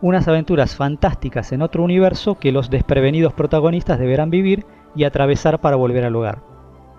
[0.00, 5.76] Unas aventuras fantásticas en otro universo que los desprevenidos protagonistas deberán vivir y atravesar para
[5.76, 6.42] volver al hogar.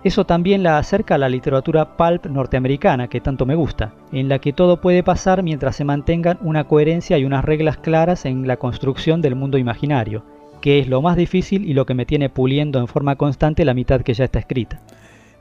[0.02, 4.38] Eso también la acerca a la literatura pulp norteamericana que tanto me gusta, en la
[4.38, 8.56] que todo puede pasar mientras se mantengan una coherencia y unas reglas claras en la
[8.56, 10.24] construcción del mundo imaginario,
[10.62, 13.74] que es lo más difícil y lo que me tiene puliendo en forma constante la
[13.74, 14.80] mitad que ya está escrita.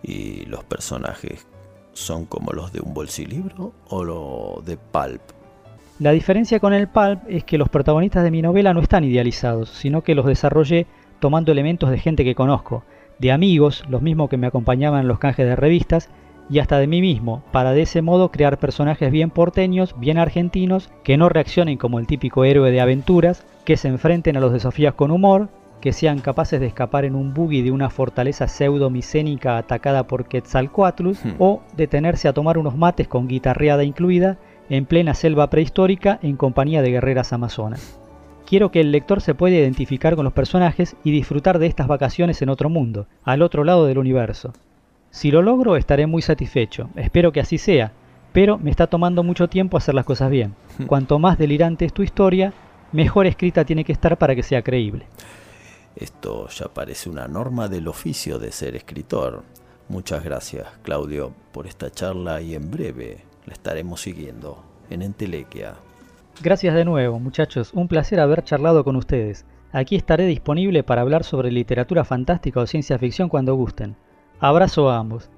[0.03, 1.47] ¿Y los personajes
[1.99, 5.21] son como los de un bolsilibro o lo de pulp?
[5.99, 9.69] La diferencia con el pulp es que los protagonistas de mi novela no están idealizados,
[9.69, 10.87] sino que los desarrollé
[11.19, 12.83] tomando elementos de gente que conozco,
[13.19, 16.09] de amigos, los mismos que me acompañaban en los canjes de revistas,
[16.49, 20.89] y hasta de mí mismo, para de ese modo crear personajes bien porteños, bien argentinos,
[21.03, 24.95] que no reaccionen como el típico héroe de aventuras, que se enfrenten a los desafíos
[24.95, 25.49] con humor,
[25.81, 31.23] que sean capaces de escapar en un buggy de una fortaleza pseudo-micénica atacada por Quetzalcoatlus,
[31.23, 31.35] Hmm.
[31.39, 34.37] o detenerse a tomar unos mates con guitarreada incluida
[34.69, 37.99] en plena selva prehistórica en compañía de guerreras amazonas.
[38.45, 42.41] Quiero que el lector se pueda identificar con los personajes y disfrutar de estas vacaciones
[42.41, 44.53] en otro mundo, al otro lado del universo.
[45.11, 47.91] Si lo logro estaré muy satisfecho, espero que así sea,
[48.31, 50.53] pero me está tomando mucho tiempo hacer las cosas bien.
[50.87, 52.53] Cuanto más delirante es tu historia,
[52.91, 55.05] mejor escrita tiene que estar para que sea creíble.
[55.99, 59.43] Esto ya parece una norma del oficio de ser escritor.
[59.89, 65.75] Muchas gracias, Claudio, por esta charla y en breve la estaremos siguiendo en Entelequia.
[66.41, 69.45] Gracias de nuevo, muchachos, un placer haber charlado con ustedes.
[69.73, 73.97] Aquí estaré disponible para hablar sobre literatura fantástica o ciencia ficción cuando gusten.
[74.39, 75.29] Abrazo a ambos.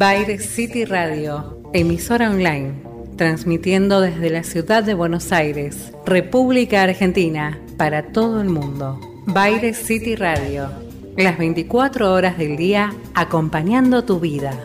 [0.00, 2.72] Bayer City Radio, emisora online,
[3.18, 8.98] transmitiendo desde la ciudad de Buenos Aires, República Argentina, para todo el mundo.
[9.26, 10.70] Bayer City Radio,
[11.18, 14.58] las 24 horas del día acompañando tu vida.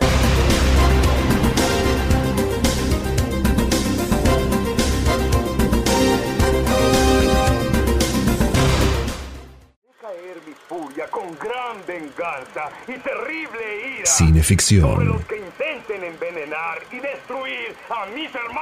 [10.00, 15.20] caer mi furia con gran venganza y terrible Cineficción.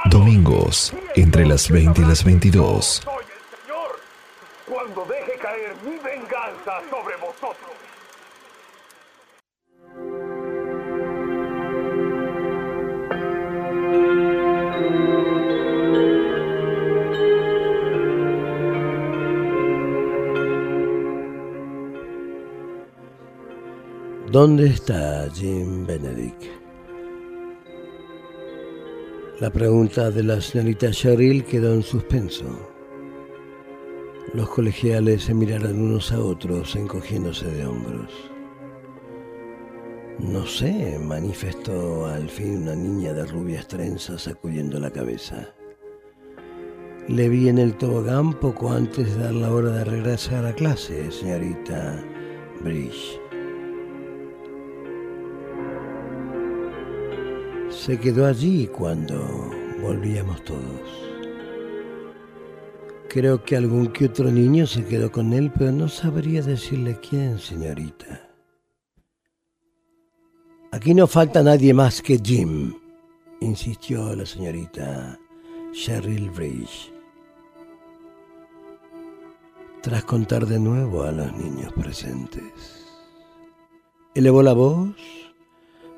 [0.05, 3.07] Domingos, entre las 20 y las 22.
[24.31, 26.45] ¿Dónde está Jim Benedict?
[29.39, 32.45] La pregunta de la señorita Cheryl quedó en suspenso.
[34.33, 38.11] Los colegiales se miraron unos a otros encogiéndose de hombros.
[40.17, 45.53] No sé, manifestó al fin una niña de rubias trenzas sacudiendo la cabeza.
[47.07, 51.11] Le vi en el tobogán poco antes de dar la hora de regresar a clase,
[51.11, 52.03] señorita
[52.63, 53.24] Bridge.
[57.85, 60.81] Se quedó allí cuando volvíamos todos.
[63.07, 67.37] Creo que algún que otro niño se quedó con él, pero no sabría decirle quién,
[67.37, 68.27] señorita.
[70.71, 72.73] Aquí no falta nadie más que Jim,
[73.39, 75.19] insistió la señorita
[75.71, 76.91] Cheryl Bridge.
[79.83, 82.83] Tras contar de nuevo a los niños presentes.
[84.15, 85.24] Elevó la voz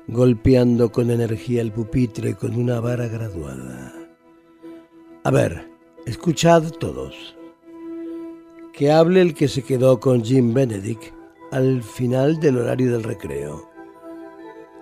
[0.08, 3.92] golpeando con energía el pupitre con una vara graduada.
[5.22, 5.70] A ver,
[6.06, 7.36] escuchad todos.
[8.72, 11.12] Que hable el que se quedó con Jim Benedict
[11.50, 13.68] al final del horario del recreo.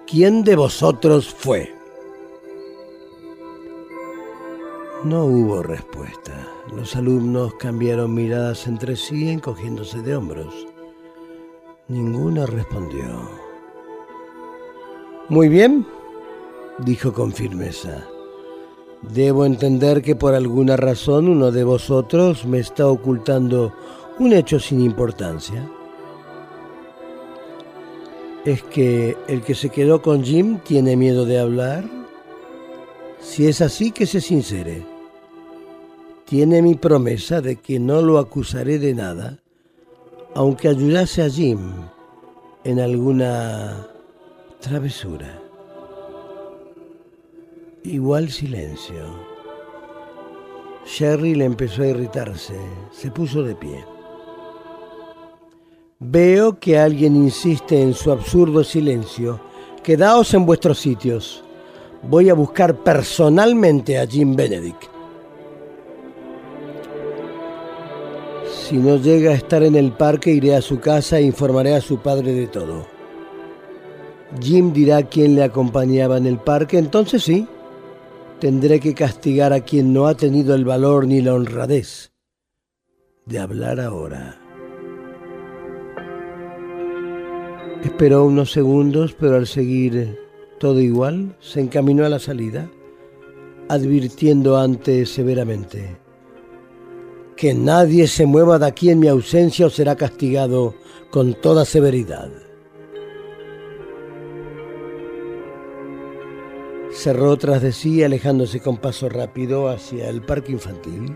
[0.07, 1.75] ¿Quién de vosotros fue?
[5.03, 6.49] No hubo respuesta.
[6.75, 10.55] Los alumnos cambiaron miradas entre sí encogiéndose de hombros.
[11.89, 13.46] Ninguno respondió.
[15.29, 15.85] Muy bien,
[16.79, 18.07] dijo con firmeza.
[19.03, 23.75] Debo entender que por alguna razón uno de vosotros me está ocultando
[24.21, 25.69] un hecho sin importancia.
[28.45, 31.85] ¿Es que el que se quedó con Jim tiene miedo de hablar?
[33.21, 34.87] Si es así, que se sincere.
[36.25, 39.41] Tiene mi promesa de que no lo acusaré de nada,
[40.35, 41.73] aunque ayudase a Jim
[42.63, 43.89] en alguna
[44.61, 45.41] travesura.
[47.85, 49.05] Igual silencio.
[50.85, 52.55] Sherry le empezó a irritarse.
[52.93, 53.85] Se puso de pie.
[55.99, 59.41] Veo que alguien insiste en su absurdo silencio.
[59.83, 61.43] Quedaos en vuestros sitios.
[62.03, 64.85] Voy a buscar personalmente a Jim Benedict.
[68.47, 71.81] Si no llega a estar en el parque, iré a su casa e informaré a
[71.81, 72.96] su padre de todo.
[74.41, 77.47] Jim dirá quién le acompañaba en el parque, entonces sí,
[78.41, 82.13] tendré que castigar a quien no ha tenido el valor ni la honradez
[83.25, 84.41] de hablar ahora.
[87.83, 90.19] Esperó unos segundos, pero al seguir
[90.59, 92.71] todo igual, se encaminó a la salida,
[93.69, 95.97] advirtiendo antes severamente,
[97.37, 100.75] que nadie se mueva de aquí en mi ausencia o será castigado
[101.11, 102.46] con toda severidad.
[106.97, 111.15] Cerró tras de sí, alejándose con paso rápido hacia el parque infantil.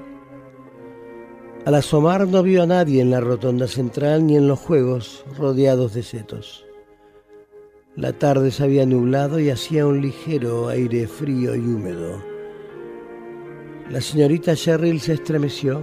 [1.65, 5.95] Al asomar no vio a nadie en la rotonda central ni en los juegos rodeados
[5.95, 6.67] de setos.
[7.97, 12.23] La tarde se había nublado y hacía un ligero aire frío y húmedo.
[13.89, 15.81] La señorita Sherrill se estremeció,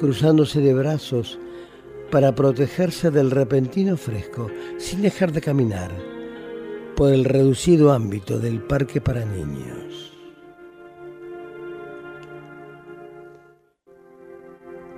[0.00, 1.38] cruzándose de brazos
[2.10, 6.15] para protegerse del repentino fresco, sin dejar de caminar
[6.96, 10.12] por el reducido ámbito del parque para niños.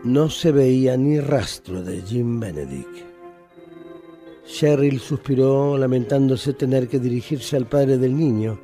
[0.04, 3.04] No se veía ni rastro de Jim Benedict.
[4.46, 8.60] Cheryl suspiró lamentándose tener que dirigirse al padre del niño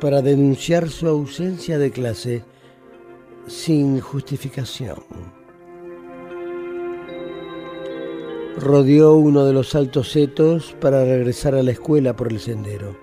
[0.00, 2.44] para denunciar su ausencia de clase
[3.46, 5.43] sin justificación.
[8.58, 12.96] Rodeó uno de los altos setos para regresar a la escuela por el sendero.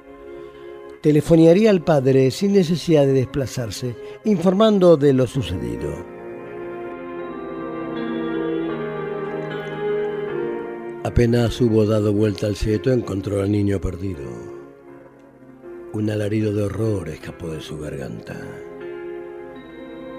[1.01, 6.05] Telefonearía al padre sin necesidad de desplazarse, informando de lo sucedido.
[11.03, 14.21] Apenas hubo dado vuelta al seto, encontró al niño perdido.
[15.93, 18.39] Un alarido de horror escapó de su garganta.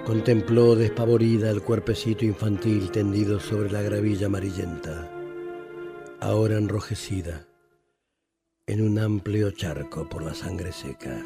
[0.05, 5.09] Contempló despavorida el cuerpecito infantil tendido sobre la gravilla amarillenta,
[6.23, 7.45] ahora enrojecida,
[8.65, 11.21] en un amplio charco por la sangre seca.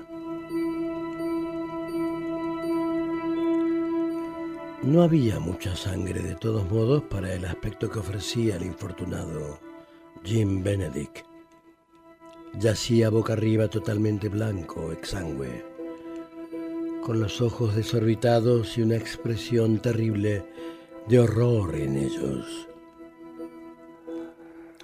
[4.81, 9.59] No había mucha sangre de todos modos para el aspecto que ofrecía el infortunado
[10.23, 11.27] Jim Benedict.
[12.59, 15.63] Yacía boca arriba totalmente blanco, exangüe,
[17.03, 20.43] con los ojos desorbitados y una expresión terrible
[21.07, 22.66] de horror en ellos.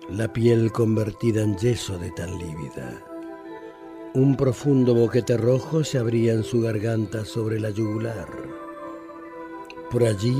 [0.09, 3.03] La piel convertida en yeso de tan lívida.
[4.13, 8.63] Un profundo boquete rojo se abría en su garganta sobre la yugular
[9.93, 10.35] por allí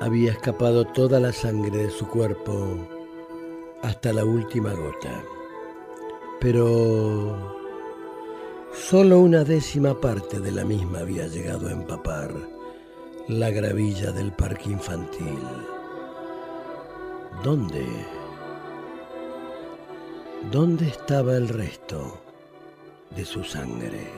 [0.00, 2.76] había escapado toda la sangre de su cuerpo
[3.80, 5.22] hasta la última gota.
[6.40, 7.56] Pero
[8.74, 12.34] solo una décima parte de la misma había llegado a empapar
[13.28, 15.38] la gravilla del parque infantil.
[17.44, 17.86] ¿Dónde?
[20.50, 22.18] ¿Dónde estaba el resto
[23.14, 24.10] de su sangre?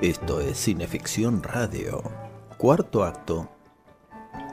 [0.00, 2.02] Esto es Cineficción Radio,
[2.56, 3.50] cuarto acto,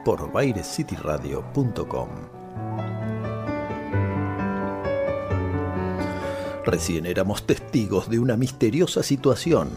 [0.03, 2.44] por bairescityradio.com.
[6.66, 9.70] Recién éramos testigos de una misteriosa situación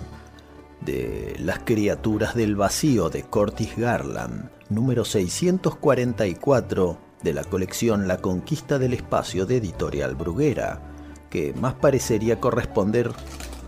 [0.81, 8.79] de Las criaturas del vacío de Curtis Garland, número 644 de la colección La conquista
[8.79, 10.81] del espacio de Editorial Bruguera,
[11.29, 13.11] que más parecería corresponder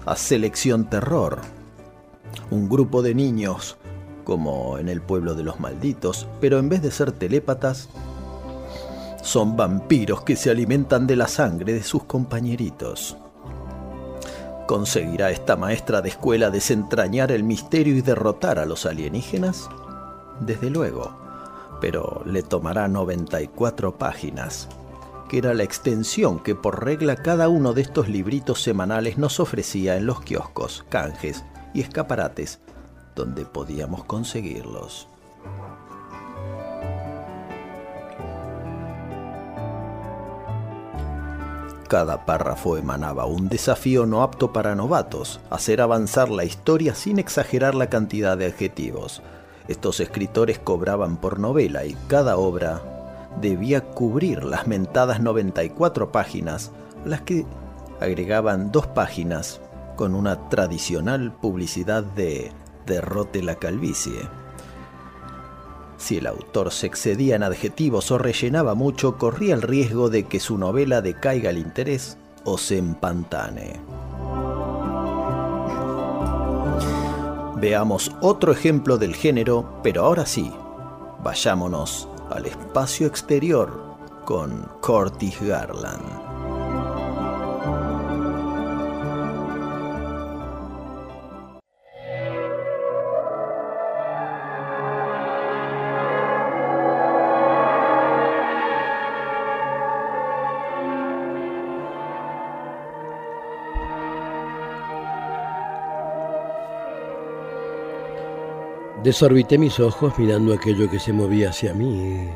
[0.07, 1.43] a Selección Terror,
[2.51, 3.77] un grupo de niños,
[4.25, 7.91] como en el pueblo de los malditos, pero en vez de ser telépatas,
[9.23, 13.16] son vampiros que se alimentan de la sangre de sus compañeritos.
[14.66, 19.68] ¿Conseguirá esta maestra de escuela desentrañar el misterio y derrotar a los alienígenas?
[20.41, 21.18] Desde luego,
[21.81, 24.68] pero le tomará 94 páginas,
[25.29, 29.97] que era la extensión que por regla cada uno de estos libritos semanales nos ofrecía
[29.97, 31.45] en los kioscos, canjes
[31.75, 32.61] y escaparates
[33.14, 35.09] donde podíamos conseguirlos.
[41.91, 47.74] Cada párrafo emanaba un desafío no apto para novatos, hacer avanzar la historia sin exagerar
[47.74, 49.22] la cantidad de adjetivos.
[49.66, 52.80] Estos escritores cobraban por novela y cada obra
[53.41, 56.70] debía cubrir las mentadas 94 páginas,
[57.05, 57.45] las que
[58.01, 59.61] agregaban dos páginas
[59.97, 62.53] con una tradicional publicidad de
[62.86, 64.28] derrote la calvicie.
[66.01, 70.40] Si el autor se excedía en adjetivos o rellenaba mucho, corría el riesgo de que
[70.40, 73.78] su novela decaiga el interés o se empantane.
[77.57, 80.51] Veamos otro ejemplo del género, pero ahora sí,
[81.22, 83.70] vayámonos al espacio exterior
[84.24, 86.20] con Curtis Garland.
[109.03, 112.28] Desorbité mis ojos mirando aquello que se movía hacia mí,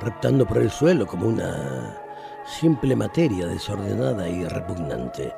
[0.00, 1.96] reptando por el suelo como una
[2.44, 5.32] simple materia desordenada y repugnante.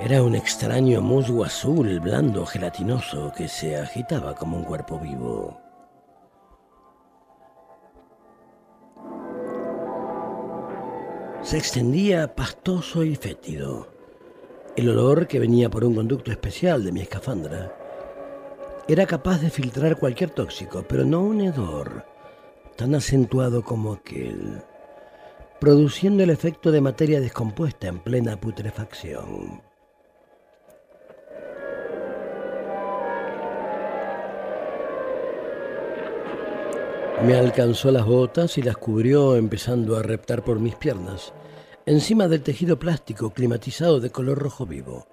[0.00, 5.58] Era un extraño musgo azul, blando, gelatinoso, que se agitaba como un cuerpo vivo.
[11.40, 13.88] Se extendía pastoso y fétido.
[14.76, 17.79] El olor que venía por un conducto especial de mi escafandra
[18.92, 22.04] era capaz de filtrar cualquier tóxico, pero no un hedor
[22.76, 24.62] tan acentuado como aquel,
[25.60, 29.62] produciendo el efecto de materia descompuesta en plena putrefacción.
[37.24, 41.32] Me alcanzó las botas y las cubrió empezando a reptar por mis piernas,
[41.86, 45.06] encima del tejido plástico climatizado de color rojo vivo.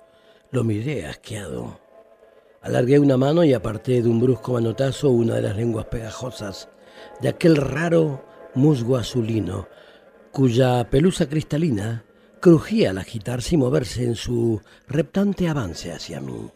[0.49, 1.86] Lo miré asqueado.
[2.68, 6.68] Alargué una mano y aparté de un brusco manotazo una de las lenguas pegajosas
[7.22, 9.70] de aquel raro musgo azulino,
[10.34, 12.03] cuya pelusa cristalina
[12.41, 16.51] crujía al agitarse y moverse en su reptante avance hacia mí.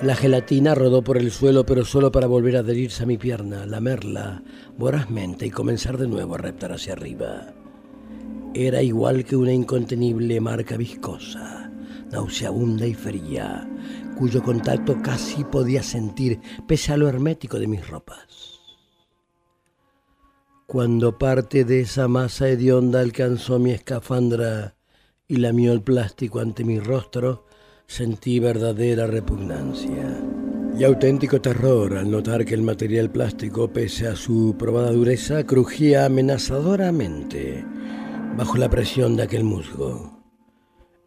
[0.00, 3.66] La gelatina rodó por el suelo, pero solo para volver a adherirse a mi pierna,
[3.66, 4.42] lamerla
[4.78, 7.52] vorazmente y comenzar de nuevo a reptar hacia arriba.
[8.54, 11.61] Era igual que una incontenible marca viscosa,
[12.12, 13.68] nauseabunda y fría,
[14.16, 18.60] cuyo contacto casi podía sentir pese a lo hermético de mis ropas.
[20.66, 24.76] Cuando parte de esa masa hedionda alcanzó mi escafandra
[25.26, 27.46] y lamió el plástico ante mi rostro,
[27.86, 30.22] sentí verdadera repugnancia
[30.78, 36.06] y auténtico terror al notar que el material plástico, pese a su probada dureza, crujía
[36.06, 37.64] amenazadoramente
[38.36, 40.21] bajo la presión de aquel musgo.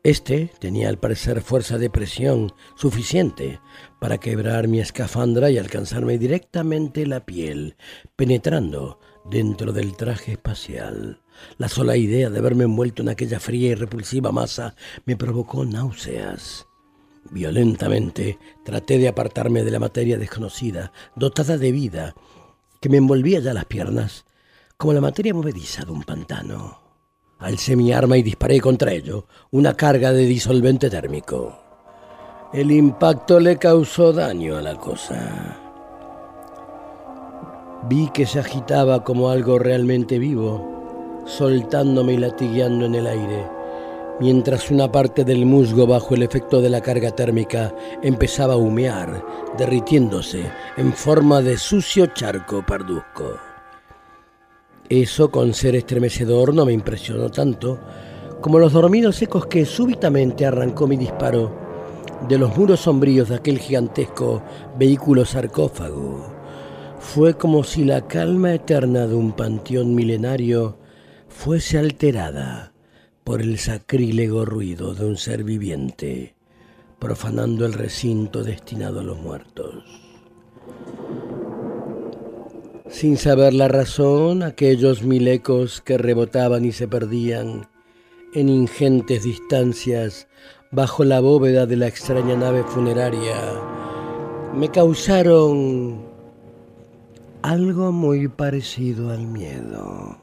[0.06, 3.60] Este tenía al parecer fuerza de presión suficiente
[3.99, 7.76] para quebrar mi escafandra y alcanzarme directamente la piel,
[8.16, 11.24] penetrando dentro del traje espacial.
[11.58, 14.76] La sola idea de verme envuelto en aquella fría y repulsiva masa
[15.06, 16.68] me provocó náuseas.
[17.32, 22.14] Violentamente traté de apartarme de la materia desconocida, dotada de vida,
[22.80, 24.26] que me envolvía ya las piernas,
[24.78, 26.84] como la materia movediza de un pantano.
[27.39, 31.59] Alcé mi arma y disparé contra ello una carga de disolvente térmico.
[32.53, 35.59] El impacto le causó daño a la cosa.
[37.89, 43.45] Vi que se agitaba como algo realmente vivo, soltándome y latigueando en el aire,
[44.21, 49.23] mientras una parte del musgo bajo el efecto de la carga térmica empezaba a humear,
[49.57, 53.55] derritiéndose en forma de sucio charco parduzco.
[54.89, 57.79] Eso, con ser estremecedor, no me impresionó tanto
[58.39, 61.51] como los dormidos secos que súbitamente arrancó mi disparo
[62.29, 64.43] de los muros sombríos de aquel gigantesco
[64.77, 66.31] vehículo sarcófago.
[66.99, 70.77] Fue como si la calma eterna de un panteón milenario
[71.27, 72.73] fuese alterada
[73.23, 76.36] por el sacrílego ruido de un ser viviente,
[76.99, 80.05] profanando el recinto destinado a los muertos.
[82.89, 87.67] Sin saber la razón, aquellos mil ecos que rebotaban y se perdían
[88.33, 90.27] en ingentes distancias
[90.71, 93.36] bajo la bóveda de la extraña nave funeraria
[94.55, 96.05] me causaron
[97.41, 100.17] algo muy parecido al miedo.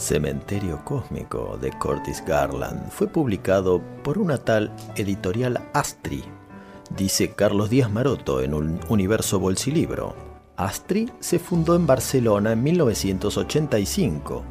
[0.00, 6.24] Cementerio Cósmico de Curtis Garland fue publicado por una tal editorial Astri,
[6.96, 10.16] dice Carlos Díaz Maroto en un universo bolsilibro.
[10.56, 14.42] Astri se fundó en Barcelona en 1985,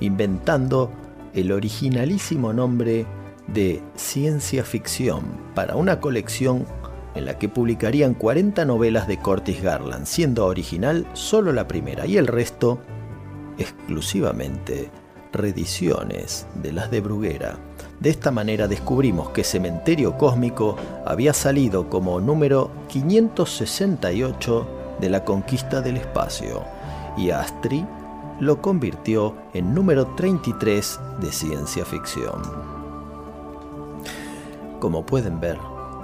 [0.00, 0.90] inventando
[1.32, 3.06] el originalísimo nombre
[3.46, 6.66] de ciencia ficción para una colección
[7.14, 12.18] en la que publicarían 40 novelas de Curtis Garland, siendo original solo la primera y
[12.18, 12.78] el resto
[13.58, 14.90] exclusivamente
[15.32, 17.58] reediciones de las de Bruguera.
[18.00, 25.80] De esta manera descubrimos que Cementerio Cósmico había salido como número 568 de la conquista
[25.80, 26.62] del espacio
[27.16, 27.84] y Astri
[28.40, 32.40] lo convirtió en número 33 de ciencia ficción.
[34.78, 35.58] Como pueden ver,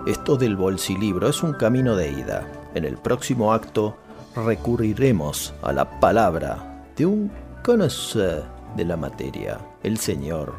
[0.07, 2.46] esto del bolsilibro es un camino de ida.
[2.74, 3.96] En el próximo acto
[4.34, 7.30] recurriremos a la palabra de un
[7.65, 8.45] conocedor
[8.77, 10.55] de la materia, el señor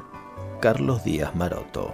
[0.59, 1.93] Carlos Díaz Maroto.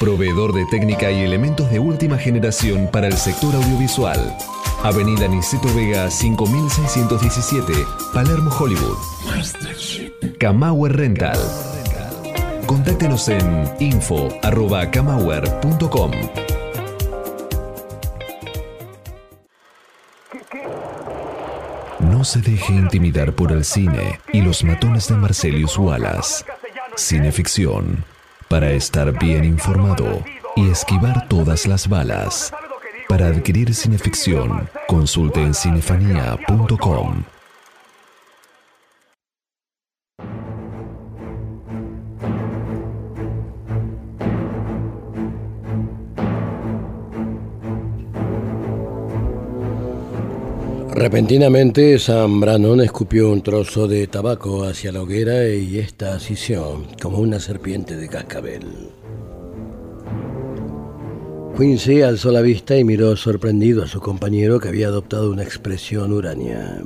[0.00, 4.36] Proveedor de técnica y elementos de última generación para el sector audiovisual.
[4.82, 7.72] Avenida Niceto Vega 5617,
[8.12, 8.98] Palermo, Hollywood.
[10.38, 11.38] Camauer Rental.
[12.66, 16.10] Contáctenos en info.camauer.com.
[22.00, 26.44] No se deje intimidar por el cine y los matones de Marcelius Wallace.
[26.96, 28.04] Cineficción.
[28.54, 30.22] Para estar bien informado
[30.54, 32.52] y esquivar todas las balas.
[33.08, 37.24] Para adquirir cineficción, consulte en cinefanía.com.
[50.94, 57.18] Repentinamente, Sam Brannon escupió un trozo de tabaco hacia la hoguera y esta asistió como
[57.18, 58.62] una serpiente de cascabel.
[61.58, 66.12] Quincy alzó la vista y miró sorprendido a su compañero que había adoptado una expresión
[66.12, 66.80] urania.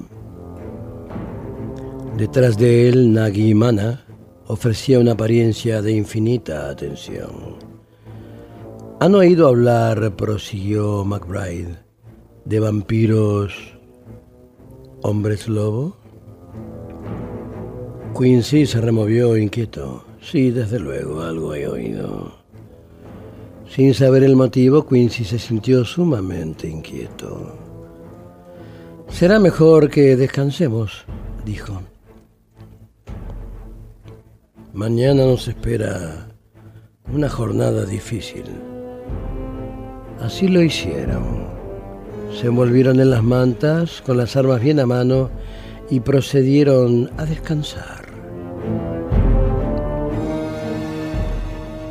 [2.17, 4.07] Detrás de él, Nagi Mana
[4.47, 7.57] ofrecía una apariencia de infinita atención.
[9.01, 11.77] ¿Han oído hablar, prosiguió McBride,
[12.47, 13.78] de vampiros
[15.03, 15.97] ¿Hombres lobo?
[18.19, 20.05] Quincy se removió inquieto.
[20.21, 22.33] Sí, desde luego, algo he oído.
[23.69, 27.57] Sin saber el motivo, Quincy se sintió sumamente inquieto.
[29.09, 31.05] Será mejor que descansemos,
[31.45, 31.81] dijo.
[34.73, 36.29] Mañana nos espera
[37.13, 38.45] una jornada difícil.
[40.21, 41.58] Así lo hicieron.
[42.33, 45.31] Se envolvieron en las mantas con las armas bien a mano
[45.91, 48.07] y procedieron a descansar.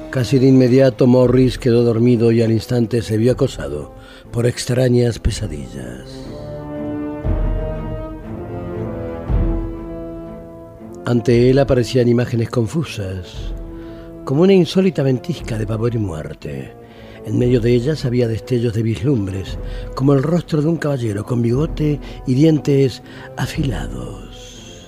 [0.10, 3.94] Casi de inmediato Morris quedó dormido y al instante se vio acosado
[4.32, 6.28] por extrañas pesadillas.
[11.06, 13.54] Ante él aparecían imágenes confusas,
[14.26, 16.87] como una insólita ventisca de pavor y muerte.
[17.28, 19.60] En medio de ellas había destellos de vislumbres,
[19.96, 23.04] como el rostro de un caballero con bigote y dientes
[23.36, 24.88] afilados.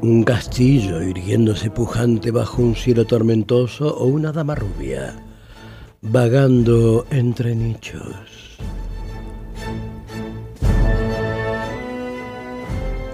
[0.00, 5.16] Un castillo irguiéndose pujante bajo un cielo tormentoso o una dama rubia,
[6.00, 8.37] vagando entre nichos.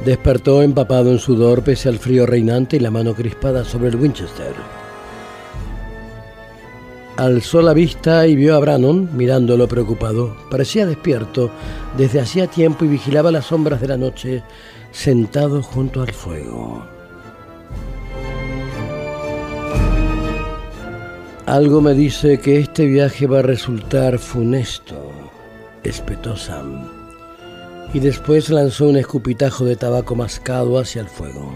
[0.04, 4.52] Despertó empapado en sudor pese al frío reinante y la mano crispada sobre el Winchester.
[7.16, 10.36] Alzó la vista y vio a Brannon mirándolo preocupado.
[10.50, 11.50] Parecía despierto
[11.96, 14.42] desde hacía tiempo y vigilaba las sombras de la noche
[14.90, 16.84] sentado junto al fuego.
[21.46, 25.12] Algo me dice que este viaje va a resultar funesto,
[25.82, 26.93] espetó Sam
[27.94, 31.54] y después lanzó un escupitajo de tabaco mascado hacia el fuego.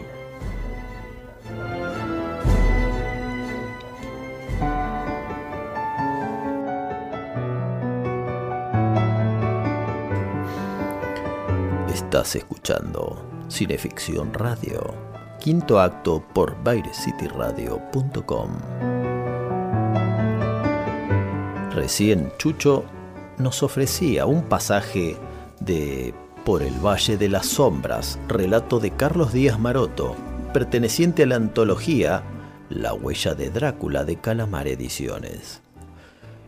[11.92, 14.94] Estás escuchando Cineficción Radio,
[15.40, 18.50] quinto acto por BaireCityRadio.com.
[21.74, 22.84] Recién Chucho
[23.38, 25.16] nos ofrecía un pasaje
[25.60, 26.14] de
[26.48, 30.16] por el Valle de las Sombras, relato de Carlos Díaz Maroto,
[30.54, 32.22] perteneciente a la antología
[32.70, 35.60] La huella de Drácula de Calamar Ediciones.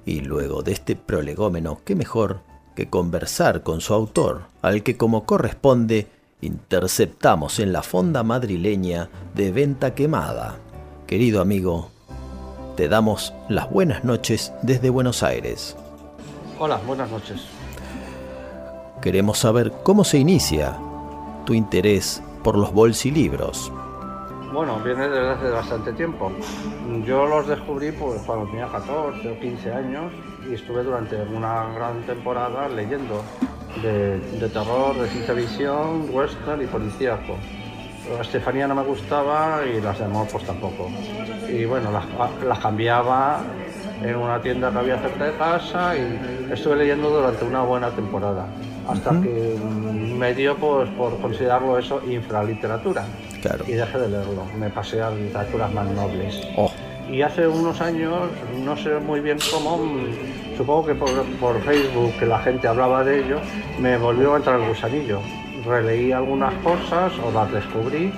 [0.07, 2.41] Y luego de este prolegómeno, qué mejor
[2.75, 6.07] que conversar con su autor, al que como corresponde
[6.41, 10.57] interceptamos en la fonda madrileña de Venta Quemada.
[11.07, 11.91] Querido amigo,
[12.75, 15.77] te damos las buenas noches desde Buenos Aires.
[16.59, 17.60] Hola, buenas noches.
[19.01, 20.77] Queremos saber cómo se inicia
[21.47, 23.73] tu interés por los bolsilibros.
[24.53, 26.31] Bueno, viene desde hace bastante tiempo.
[27.07, 30.13] Yo los descubrí pues, cuando tenía 14 o 15 años
[30.51, 33.23] y estuve durante una gran temporada leyendo
[33.83, 37.37] de, terror, de ciencia ficción, western y policíaco.
[38.21, 40.91] Estefanía no me gustaba y las de amor pues tampoco.
[41.49, 42.05] Y bueno, las,
[42.45, 43.41] las cambiaba
[44.03, 48.47] en una tienda que había cerca de casa y estuve leyendo durante una buena temporada,
[48.89, 49.57] hasta que
[50.17, 53.05] me dio pues, por considerarlo eso infraliteratura.
[53.43, 53.65] Claro.
[53.67, 56.41] Y dejé de leerlo, me pasé a literaturas más nobles.
[56.57, 56.71] Oh.
[57.11, 58.29] Y hace unos años,
[58.65, 59.81] no sé muy bien cómo,
[60.57, 63.39] supongo que por, por Facebook, que la gente hablaba de ello,
[63.81, 65.21] me volvió a entrar el gusanillo.
[65.67, 68.13] Releí algunas cosas o las descubrí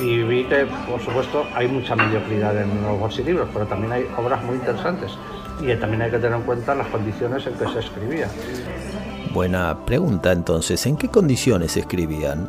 [0.00, 4.42] y vi que, por supuesto, hay mucha mediocridad en los bolsilibros, pero también hay obras
[4.44, 5.12] muy interesantes.
[5.60, 8.28] Y también hay que tener en cuenta las condiciones en que se escribía.
[9.32, 12.48] Buena pregunta entonces, ¿en qué condiciones se escribían?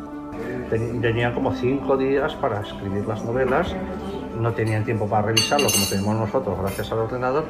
[0.70, 3.74] Ten- Tenían como cinco días para escribir las novelas,
[4.38, 7.44] no tenían tiempo para revisarlo como tenemos nosotros gracias al ordenador,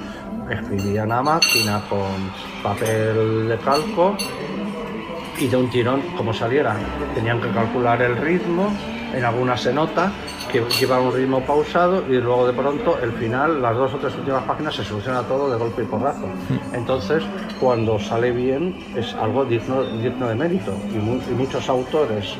[0.50, 2.08] escribían a máquina con
[2.62, 4.16] papel de calco
[5.38, 6.76] y de un tirón como salieran.
[7.14, 8.72] Tenían que calcular el ritmo,
[9.14, 10.12] en algunas se nota
[10.50, 14.14] que lleva un ritmo pausado y luego de pronto el final, las dos o tres
[14.16, 16.26] últimas páginas se soluciona todo de golpe y porrazo.
[16.72, 17.22] Entonces,
[17.60, 22.34] cuando sale bien es algo digno, de mérito y, mu- y muchos autores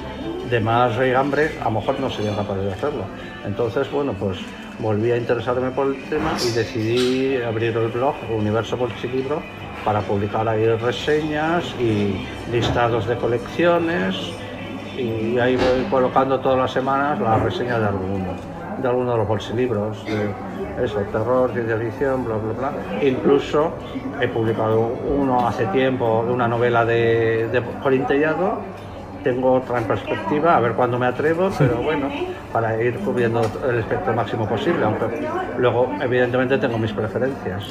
[0.51, 3.03] de más regambre a lo mejor no serían capaces de hacerlo.
[3.45, 4.39] Entonces, bueno, pues
[4.79, 9.43] volví a interesarme por el tema y decidí abrir el blog Universo Bolsilibro
[9.85, 14.15] para publicar ahí reseñas y listados de colecciones
[14.99, 18.35] y ahí voy colocando todas las semanas la reseña de alguno,
[18.81, 23.03] de alguno de los bolsilibros, de eso, terror, ciencia ficción, bla, bla, bla.
[23.03, 23.73] Incluso
[24.21, 28.61] he publicado uno hace tiempo de una novela de, de Colin Tellado,
[29.23, 32.09] tengo otra en perspectiva, a ver cuándo me atrevo, pero bueno,
[32.53, 35.29] para ir cubriendo el espectro máximo posible, aunque
[35.59, 37.65] luego evidentemente tengo mis preferencias.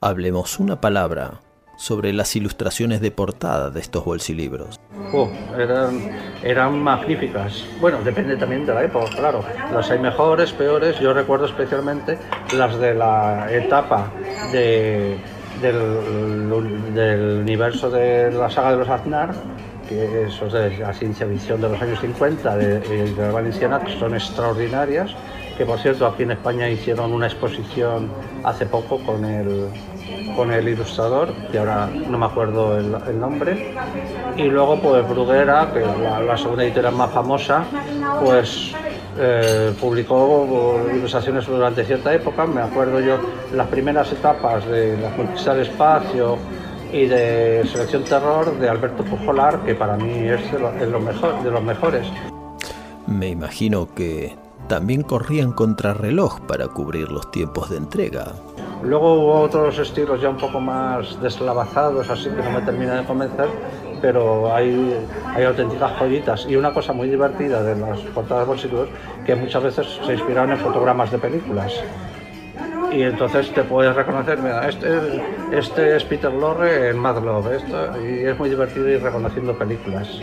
[0.00, 1.32] Hablemos una palabra
[1.76, 4.80] sobre las ilustraciones de portada de estos bolsilibros.
[5.12, 6.10] Oh, eran,
[6.42, 7.64] eran magníficas.
[7.80, 9.44] Bueno, depende también de la época, claro.
[9.72, 10.98] Las hay mejores, peores.
[11.00, 12.18] Yo recuerdo especialmente
[12.56, 14.10] las de la etapa
[14.52, 15.18] de,
[15.60, 19.34] del, universo de la saga de los Aznar,
[19.88, 23.98] que esos de la ciencia ficción de los años 50 de, de la Valenciana, que
[23.98, 25.14] son extraordinarias.
[25.56, 28.10] Que por cierto, aquí en España hicieron una exposición
[28.42, 29.68] hace poco con el,
[30.36, 33.72] con el ilustrador, que ahora no me acuerdo el, nombre.
[34.36, 37.64] Y luego, pues Bruguera, que es la, segunda editorial más famosa,
[38.24, 38.72] pues
[39.16, 42.46] eh, publicó ilustraciones durante cierta época.
[42.46, 43.18] Me acuerdo yo
[43.54, 46.36] las primeras etapas de La conquista del espacio
[46.92, 52.06] y de Selección Terror de Alberto Pujolar, que para mí es de los mejores.
[53.06, 58.32] Me imagino que también corrían contrarreloj para cubrir los tiempos de entrega.
[58.82, 63.04] Luego hubo otros estilos ya un poco más deslavazados, así que no me termina de
[63.04, 63.48] convencer,
[64.02, 64.94] pero hay,
[65.34, 66.46] hay auténticas joyitas.
[66.48, 68.88] Y una cosa muy divertida de las portadas bolsillos,
[69.24, 71.72] que muchas veces se inspiraron en fotogramas de películas.
[72.92, 78.06] Y entonces te puedes reconocer, mira, este, este es Peter Lorre en Mad Love, esto,
[78.06, 80.20] y es muy divertido ir reconociendo películas.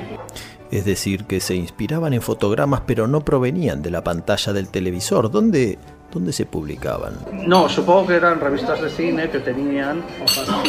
[0.72, 5.30] Es decir, que se inspiraban en fotogramas pero no provenían de la pantalla del televisor.
[5.30, 5.78] ¿Dónde,
[6.14, 7.14] dónde se publicaban?
[7.46, 10.02] No, supongo que eran revistas de cine que tenían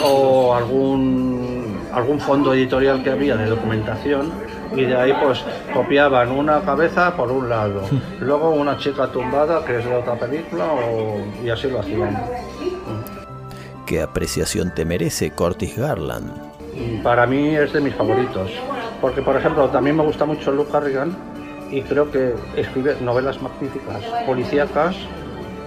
[0.05, 4.33] o algún, algún fondo editorial que había de documentación
[4.75, 7.83] y de ahí pues copiaban una cabeza por un lado,
[8.21, 12.19] luego una chica tumbada que es de otra película o- y así lo hacían.
[13.87, 16.33] ¿Qué apreciación te merece Curtis Garland?
[17.03, 18.51] Para mí es de mis favoritos,
[19.03, 21.15] porque por ejemplo también me gusta mucho Luke Carrigan
[21.71, 24.95] y creo que escribe novelas magníficas, policíacas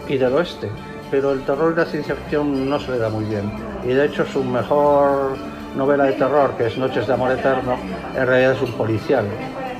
[0.08, 0.70] y del oeste,
[1.12, 3.52] pero el terror y la ciencia ficción no se le da muy bien.
[3.84, 5.36] Y de hecho su mejor
[5.76, 7.76] novela de terror, que es Noches de Amor Eterno,
[8.16, 9.26] en realidad es un policial,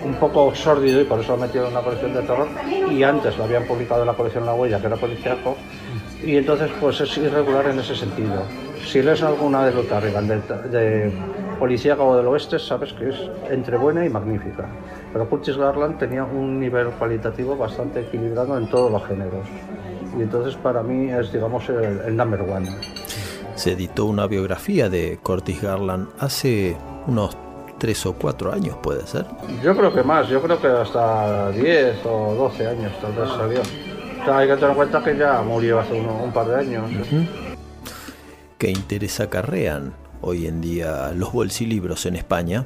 [0.04, 2.48] un poco sórdido y por eso lo ha metido en una colección de terror
[2.92, 5.56] y antes lo habían publicado en la colección La Huella, que era policíaco,
[6.22, 8.44] y entonces pues es irregular en ese sentido.
[8.86, 10.38] Si lees alguna de Luke Carrigan, de,
[10.70, 11.14] de
[11.56, 13.16] policíaca o del oeste, sabes que es
[13.50, 14.68] entre buena y magnífica.
[15.12, 19.48] Pero Curtis Garland tenía un nivel cualitativo bastante equilibrado en todos los géneros.
[20.18, 22.70] Y entonces para mí es, digamos, el, el number one.
[23.56, 26.76] Se editó una biografía de Curtis Garland hace
[27.08, 27.36] unos
[27.78, 29.26] tres o cuatro años, puede ser.
[29.64, 33.62] Yo creo que más, yo creo que hasta 10 o 12 años tal vez salió.
[33.62, 36.56] O sea, hay que tener en cuenta que ya murió hace uno- un par de
[36.56, 36.90] años.
[38.58, 42.66] ¿Qué interés acarrean hoy en día los bolsilibros en España?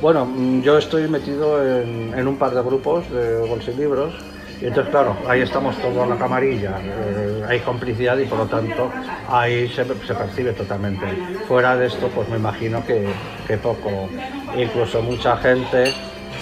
[0.00, 4.14] Bueno, mm, yo estoy metido en, en un par de grupos de bolsilibros
[4.60, 8.46] y entonces, claro, ahí estamos todos en la camarilla, eh, hay complicidad y por lo
[8.46, 8.90] tanto
[9.28, 11.06] ahí se, se percibe totalmente.
[11.48, 13.06] Fuera de esto, pues me imagino que,
[13.46, 14.08] que poco.
[14.54, 15.94] Incluso mucha gente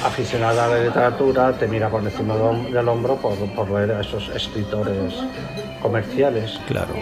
[0.05, 4.29] aficionada a la literatura te mira por encima del hombro por, por leer a esos
[4.31, 5.14] escritores
[5.81, 6.59] comerciales.
[6.66, 6.95] Claro.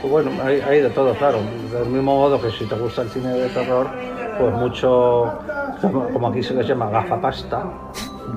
[0.00, 1.38] Pues bueno, hay, hay de todo, claro.
[1.72, 3.88] Del mismo modo que si te gusta el cine de terror,
[4.38, 5.32] pues mucho,
[5.80, 7.64] como, como aquí se les llama gafapasta,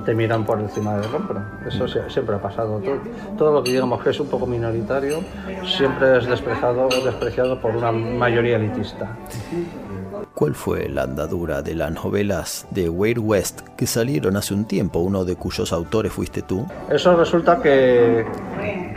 [0.05, 1.41] te miran por encima del hombro.
[1.67, 2.79] Eso sie- siempre ha pasado.
[2.79, 2.97] Todo,
[3.37, 5.19] todo lo que digamos que es un poco minoritario
[5.65, 9.17] siempre es despreciado, despreciado por una mayoría elitista.
[10.35, 14.99] ¿Cuál fue la andadura de las novelas de Wade West que salieron hace un tiempo,
[14.99, 16.65] uno de cuyos autores fuiste tú?
[16.89, 18.25] Eso resulta que,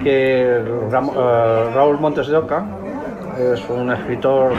[0.03, 2.65] que Ram- eh, Raúl Montes de Oca
[3.39, 4.53] es un escritor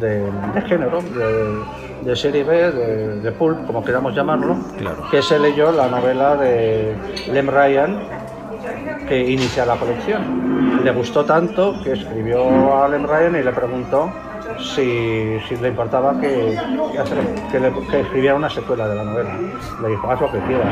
[0.00, 0.22] de,
[0.54, 4.56] de género, de, de serie B, de, de pulp, como queramos llamarlo,
[5.10, 6.94] que se leyó la novela de
[7.32, 7.98] Lem Ryan
[9.08, 10.80] que inicia la colección.
[10.84, 14.10] Le gustó tanto que escribió a Lem Ryan y le preguntó
[14.58, 16.56] si, si le importaba que,
[17.50, 19.30] que que escribiera una secuela de la novela.
[19.82, 20.66] Le dijo, haz lo que quieras.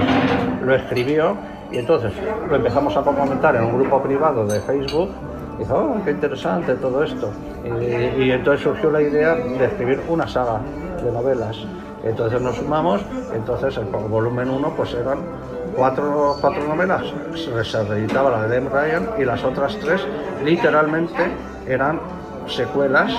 [0.62, 1.36] Lo escribió
[1.70, 2.12] y entonces
[2.48, 5.10] lo empezamos a comentar en un grupo privado de Facebook.
[5.56, 7.30] Y dijo, oh, qué interesante todo esto.
[7.64, 10.60] Y, entonces surgió la idea de escribir una saga
[11.02, 11.56] de novelas.
[12.04, 13.00] Entonces nos sumamos,
[13.34, 15.18] entonces el volumen 1 pues eran
[15.74, 17.02] cuatro, cuatro novelas,
[17.34, 20.06] se, se reeditaba la de Lem Ryan y las otras tres
[20.44, 21.32] literalmente
[21.66, 21.98] eran
[22.46, 23.12] secuelas.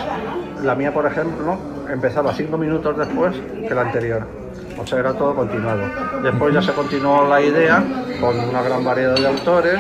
[0.64, 1.58] La mía, por ejemplo,
[1.92, 3.36] empezaba cinco minutos después
[3.68, 4.47] que la anterior.
[4.78, 5.82] O sea, era todo continuado.
[6.24, 7.84] Después ya se continuó la idea
[8.20, 9.80] con una gran variedad de autores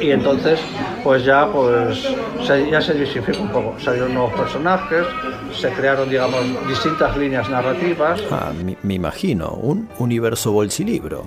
[0.00, 0.60] y entonces
[1.04, 2.08] pues ya pues
[2.46, 3.74] se- ya se diversificó un poco.
[3.78, 5.06] Salieron nuevos personajes,
[5.52, 8.20] se crearon digamos distintas líneas narrativas.
[8.30, 11.24] Ah, me, me imagino, un universo bolsilibro.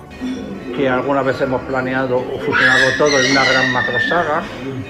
[0.76, 4.42] que alguna vez hemos planeado o fusionado todo en una gran macro saga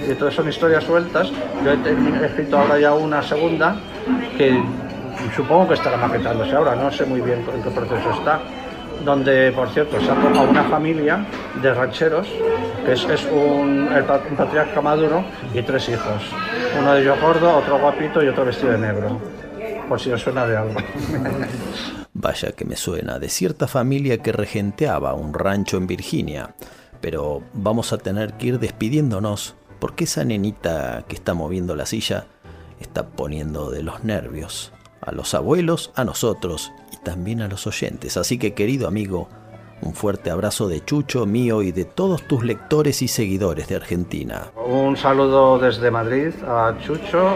[0.07, 1.29] y entonces son historias sueltas.
[1.63, 1.75] Yo he,
[2.23, 3.77] he escrito ahora ya una segunda
[4.39, 4.63] que
[5.35, 8.41] supongo que estará maquetándose ahora, no sé muy bien en qué proceso está,
[9.05, 11.25] donde por cierto saco a una familia
[11.61, 12.27] de rancheros,
[12.85, 16.22] que es, es un, el un patriarca maduro y tres hijos,
[16.79, 19.20] uno de ellos gordo, otro guapito y otro vestido de negro,
[19.89, 20.75] por si os suena de algo.
[22.14, 26.55] Vaya que me suena de cierta familia que regenteaba un rancho en Virginia.
[27.01, 32.25] Pero vamos a tener que ir despidiéndonos porque esa nenita que está moviendo la silla
[32.81, 34.72] está poniendo de los nervios
[35.05, 38.17] a los abuelos, a nosotros y también a los oyentes.
[38.17, 39.29] Así que querido amigo,
[39.83, 44.47] un fuerte abrazo de Chucho, mío y de todos tus lectores y seguidores de Argentina.
[44.67, 47.35] Un saludo desde Madrid a Chucho,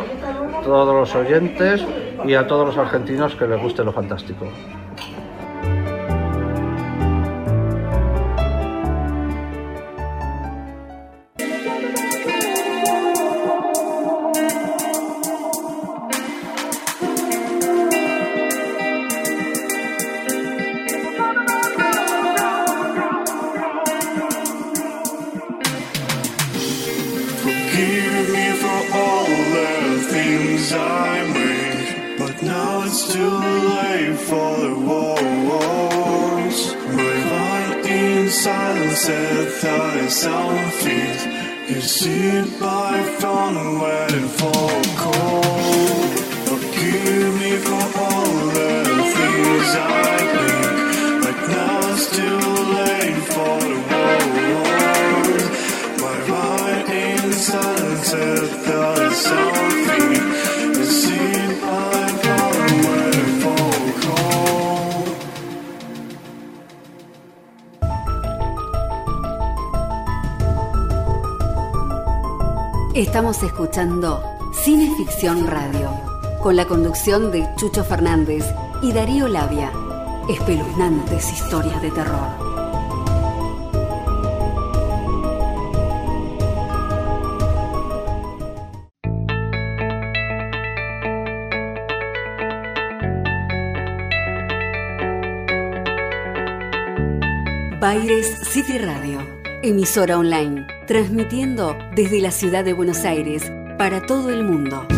[0.65, 1.85] todos los oyentes
[2.25, 4.47] y a todos los argentinos que les guste lo fantástico.
[76.59, 78.45] La conducción de Chucho Fernández
[78.83, 79.71] y Darío Labia.
[80.29, 82.29] Espeluznantes historias de terror.
[97.81, 99.21] Baires City Radio,
[99.63, 103.49] emisora online, transmitiendo desde la ciudad de Buenos Aires
[103.79, 104.98] para todo el mundo.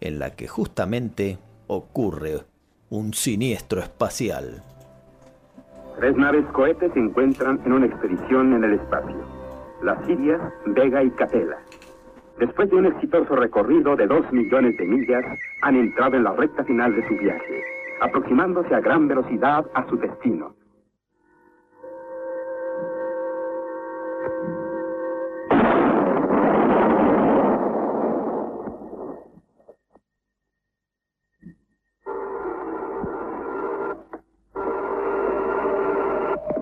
[0.00, 2.42] en la que justamente ocurre
[2.90, 4.62] un siniestro espacial.
[5.98, 9.16] Tres naves cohetes se encuentran en una expedición en el espacio.
[9.82, 11.56] Las Sirias, Vega y Capella.
[12.38, 15.24] Después de un exitoso recorrido de dos millones de millas,
[15.62, 17.62] han entrado en la recta final de su viaje,
[18.02, 20.54] aproximándose a gran velocidad a su destino.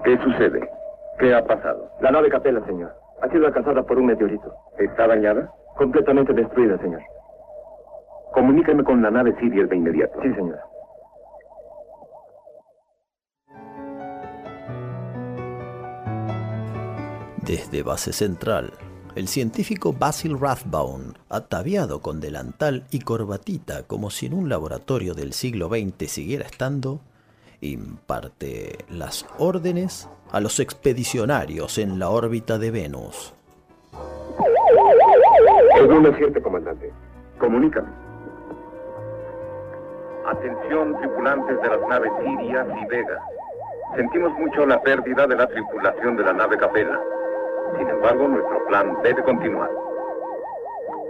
[0.05, 0.69] ¿Qué sucede?
[1.19, 1.91] ¿Qué ha pasado?
[2.01, 2.93] La nave Capella, señor.
[3.23, 4.55] Ha sido alcanzada por un meteorito.
[4.79, 5.51] ¿Está dañada?
[5.77, 7.03] Completamente destruida, señor.
[8.33, 10.21] Comuníqueme con la nave Sirius de inmediato.
[10.23, 10.59] Sí, señor.
[17.45, 18.73] Desde base central,
[19.15, 25.33] el científico Basil Rathbone, ataviado con delantal y corbatita como si en un laboratorio del
[25.33, 27.01] siglo XX siguiera estando,
[27.61, 33.35] imparte las órdenes a los expedicionarios en la órbita de Venus.
[35.85, 36.91] Según me siente, comandante.
[37.39, 37.89] Comunícame.
[40.25, 43.21] Atención, tripulantes de las naves Sirias y Vega.
[43.95, 46.99] Sentimos mucho la pérdida de la tripulación de la nave Capella.
[47.77, 49.69] Sin embargo, nuestro plan debe continuar.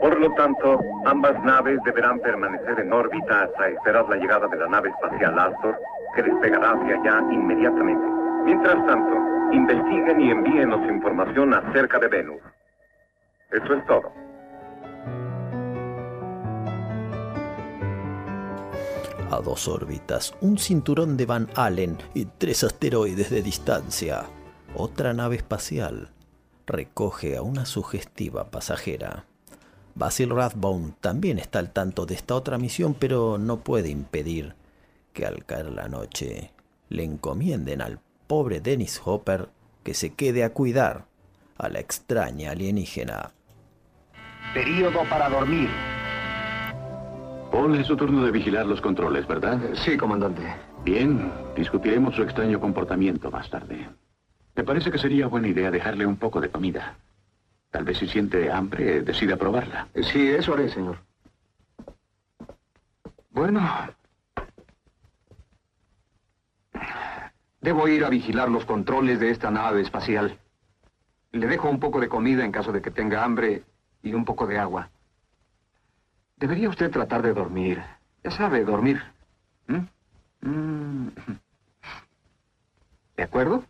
[0.01, 4.66] Por lo tanto, ambas naves deberán permanecer en órbita hasta esperar la llegada de la
[4.66, 5.78] nave espacial Astor,
[6.16, 8.09] que despegará hacia allá inmediatamente.
[8.44, 12.40] Mientras tanto, investiguen y envíenos información acerca de Venus.
[13.52, 14.24] Eso es todo.
[19.30, 24.26] A dos órbitas, un cinturón de Van Allen y tres asteroides de distancia.
[24.76, 26.10] Otra nave espacial
[26.66, 29.24] recoge a una sugestiva pasajera.
[29.94, 34.55] Basil Rathbone también está al tanto de esta otra misión, pero no puede impedir
[35.12, 36.52] que al caer la noche
[36.88, 39.48] le encomienden al pobre Dennis Hopper
[39.82, 41.06] que se quede a cuidar
[41.56, 43.32] a la extraña alienígena.
[44.52, 45.70] Período para dormir.
[47.55, 49.60] Paul, es su turno de vigilar los controles, ¿verdad?
[49.74, 50.43] Sí, comandante.
[50.82, 53.89] Bien, discutiremos su extraño comportamiento más tarde.
[54.56, 56.97] Me parece que sería buena idea dejarle un poco de comida.
[57.70, 59.86] Tal vez si siente hambre, decida probarla.
[60.02, 60.98] Sí, eso haré, señor.
[63.31, 63.62] Bueno.
[67.60, 70.40] Debo ir a vigilar los controles de esta nave espacial.
[71.31, 73.62] Le dejo un poco de comida en caso de que tenga hambre
[74.02, 74.90] y un poco de agua.
[76.36, 77.82] Debería usted tratar de dormir.
[78.23, 79.01] Ya sabe, dormir.
[79.69, 80.48] ¿Mm?
[80.48, 81.09] Mm.
[83.16, 83.65] ¿De acuerdo?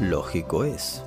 [0.00, 1.04] Lógico es.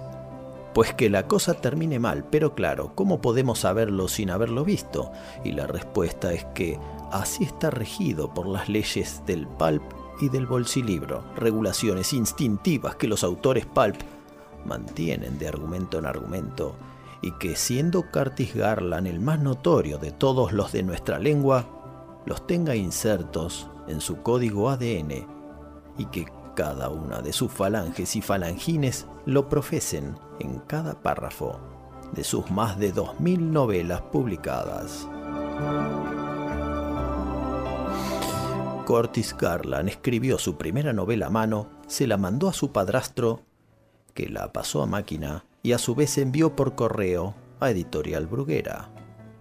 [0.73, 5.11] Pues que la cosa termine mal, pero claro, ¿cómo podemos saberlo sin haberlo visto?
[5.43, 6.79] Y la respuesta es que
[7.11, 9.81] así está regido por las leyes del pulp
[10.21, 13.97] y del bolsilibro, regulaciones instintivas que los autores pulp
[14.67, 16.75] mantienen de argumento en argumento,
[17.21, 21.65] y que siendo Curtis Garland el más notorio de todos los de nuestra lengua,
[22.25, 25.25] los tenga insertos en su código ADN,
[25.97, 31.59] y que cada una de sus falanges y falangines lo profesen en cada párrafo
[32.13, 35.07] de sus más de 2.000 novelas publicadas.
[38.85, 43.41] Curtis Garland escribió su primera novela a mano, se la mandó a su padrastro,
[44.17, 48.89] que la pasó a máquina y a su vez envió por correo a Editorial Bruguera.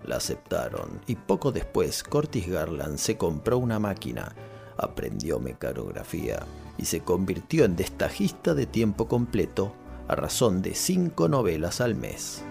[0.05, 4.37] La aceptaron y poco después Curtis Garland se compró una máquina,
[4.77, 6.41] aprendió mecanografía
[6.77, 9.73] y se convirtió en destajista de tiempo completo
[10.09, 12.45] a razón de cinco novelas al mes.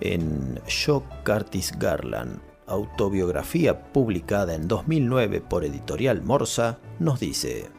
[0.00, 7.70] En Yo Curtis Garland, autobiografía publicada en 2009 por Editorial Morsa, nos dice,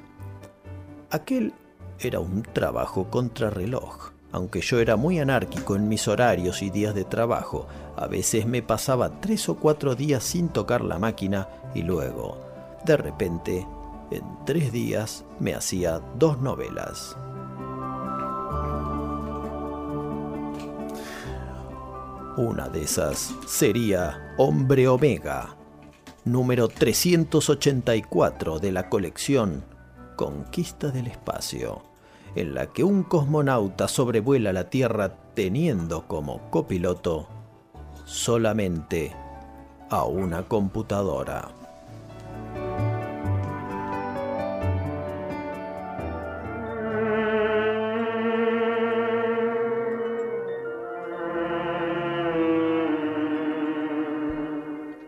[1.15, 1.53] Aquel
[1.97, 4.11] era un trabajo contrarreloj.
[4.33, 8.61] Aunque yo era muy anárquico en mis horarios y días de trabajo, a veces me
[8.61, 12.37] pasaba tres o cuatro días sin tocar la máquina y luego,
[12.83, 13.65] de repente,
[14.11, 17.15] en tres días me hacía dos novelas.
[22.35, 25.55] Una de esas sería Hombre Omega,
[26.25, 29.74] número 384 de la colección
[30.15, 31.83] Conquista del Espacio,
[32.35, 37.27] en la que un cosmonauta sobrevuela la Tierra teniendo como copiloto
[38.05, 39.13] solamente
[39.89, 41.49] a una computadora.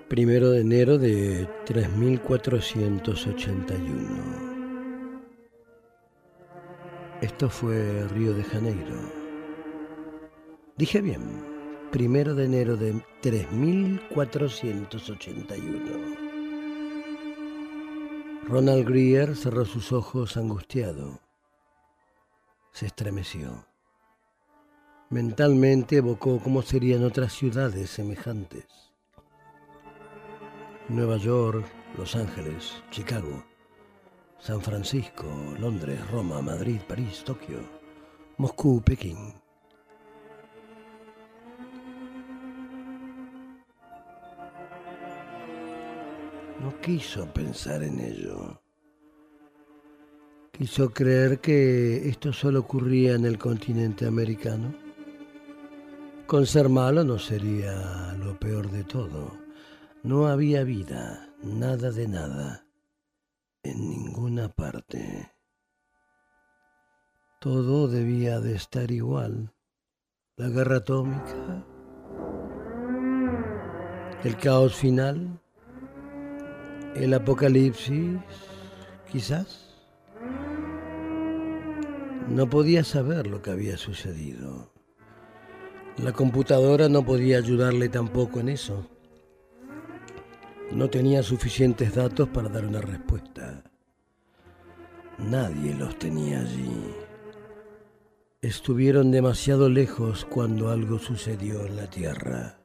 [0.07, 4.46] Primero de enero de 3481.
[7.21, 8.95] Esto fue Río de Janeiro.
[10.75, 11.43] Dije bien,
[11.91, 16.15] primero de enero de 3481.
[18.43, 21.19] Ronald Greer cerró sus ojos angustiado.
[22.71, 23.65] Se estremeció.
[25.09, 28.67] Mentalmente evocó cómo serían otras ciudades semejantes.
[30.87, 31.65] Nueva York,
[31.97, 33.43] Los Ángeles, Chicago,
[34.39, 35.25] San Francisco,
[35.59, 37.59] Londres, Roma, Madrid, París, Tokio,
[38.37, 39.33] Moscú, Pekín.
[46.61, 48.61] No quiso pensar en ello.
[50.51, 54.73] Quiso creer que esto solo ocurría en el continente americano.
[56.25, 59.37] Con ser malo no sería lo peor de todo.
[60.03, 62.66] No había vida, nada de nada,
[63.69, 65.31] en ninguna parte.
[67.39, 69.53] Todo debía de estar igual.
[70.37, 71.65] La guerra atómica,
[74.23, 75.41] el caos final,
[76.95, 78.19] el apocalipsis,
[79.11, 79.75] quizás.
[82.27, 84.71] No podía saber lo que había sucedido.
[85.97, 88.96] La computadora no podía ayudarle tampoco en eso.
[90.71, 93.63] No tenía suficientes datos para dar una respuesta.
[95.17, 96.93] Nadie los tenía allí.
[98.41, 102.59] Estuvieron demasiado lejos cuando algo sucedió en la Tierra.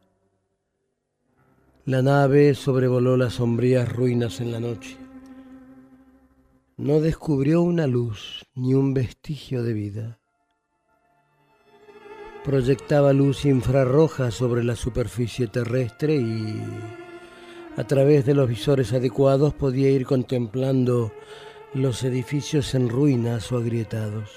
[1.84, 4.96] La nave sobrevoló las sombrías ruinas en la noche.
[6.76, 10.18] No descubrió una luz ni un vestigio de vida.
[12.44, 16.60] Proyectaba luz infrarroja sobre la superficie terrestre y
[17.76, 21.12] a través de los visores adecuados podía ir contemplando
[21.72, 24.30] los edificios en ruinas o agrietados,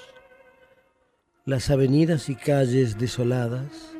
[1.44, 3.92] las avenidas y calles desoladas,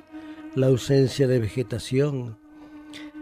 [0.54, 2.38] la ausencia de vegetación,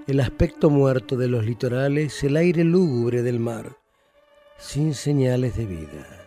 [0.07, 3.77] el aspecto muerto de los litorales, el aire lúgubre del mar,
[4.57, 6.21] sin señales de vida.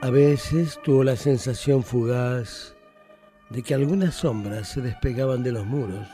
[0.00, 2.74] A veces tuvo la sensación fugaz
[3.50, 6.06] de que algunas sombras se despegaban de los muros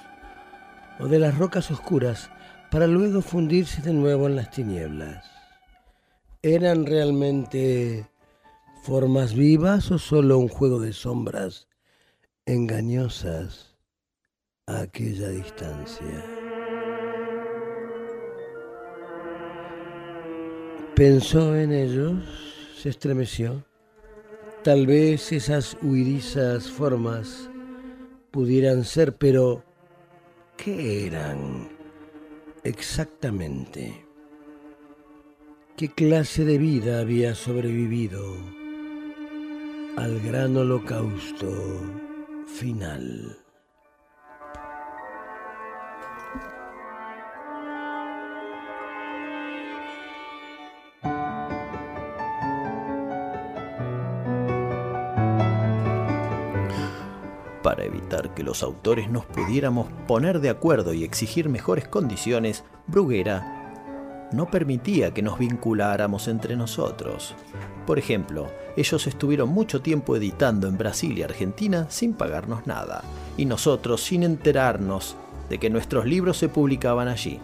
[0.98, 2.30] o de las rocas oscuras
[2.70, 5.30] para luego fundirse de nuevo en las tinieblas.
[6.42, 8.06] ¿Eran realmente
[8.82, 11.68] formas vivas o solo un juego de sombras
[12.46, 13.76] engañosas
[14.66, 16.24] a aquella distancia?
[20.94, 22.24] Pensó en ellos,
[22.80, 23.62] se estremeció.
[24.66, 27.48] Tal vez esas huidizas formas
[28.32, 29.62] pudieran ser, pero
[30.56, 31.68] ¿qué eran
[32.64, 34.05] exactamente?
[35.76, 38.24] ¿Qué clase de vida había sobrevivido
[39.97, 41.47] al gran holocausto
[42.48, 43.45] final?
[58.34, 63.56] Que los autores nos pudiéramos poner de acuerdo y exigir mejores condiciones, Bruguera
[64.32, 67.34] no permitía que nos vinculáramos entre nosotros.
[67.86, 73.02] Por ejemplo, ellos estuvieron mucho tiempo editando en Brasil y Argentina sin pagarnos nada,
[73.36, 75.16] y nosotros sin enterarnos
[75.48, 77.38] de que nuestros libros se publicaban allí,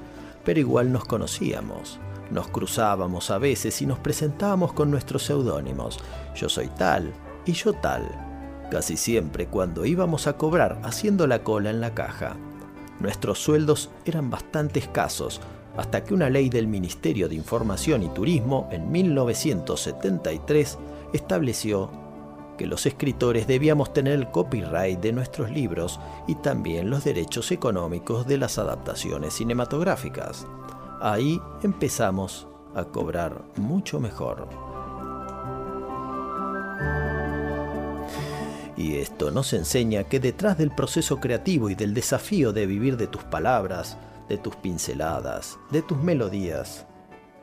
[0.44, 2.00] pero igual nos conocíamos.
[2.30, 6.00] Nos cruzábamos a veces y nos presentábamos con nuestros seudónimos.
[6.34, 7.12] Yo soy tal
[7.44, 8.31] y yo tal.
[8.72, 12.36] Casi siempre cuando íbamos a cobrar haciendo la cola en la caja.
[13.00, 15.42] Nuestros sueldos eran bastante escasos,
[15.76, 20.78] hasta que una ley del Ministerio de Información y Turismo en 1973
[21.12, 21.90] estableció
[22.56, 28.26] que los escritores debíamos tener el copyright de nuestros libros y también los derechos económicos
[28.26, 30.46] de las adaptaciones cinematográficas.
[31.02, 34.71] Ahí empezamos a cobrar mucho mejor.
[38.82, 43.06] Y esto nos enseña que detrás del proceso creativo y del desafío de vivir de
[43.06, 43.96] tus palabras,
[44.28, 46.84] de tus pinceladas, de tus melodías,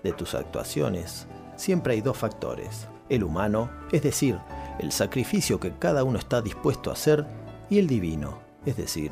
[0.03, 2.89] de tus actuaciones, siempre hay dos factores.
[3.07, 4.37] El humano, es decir,
[4.79, 7.25] el sacrificio que cada uno está dispuesto a hacer,
[7.69, 9.11] y el divino, es decir,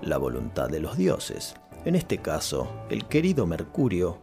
[0.00, 1.56] la voluntad de los dioses.
[1.84, 4.18] En este caso, el querido Mercurio,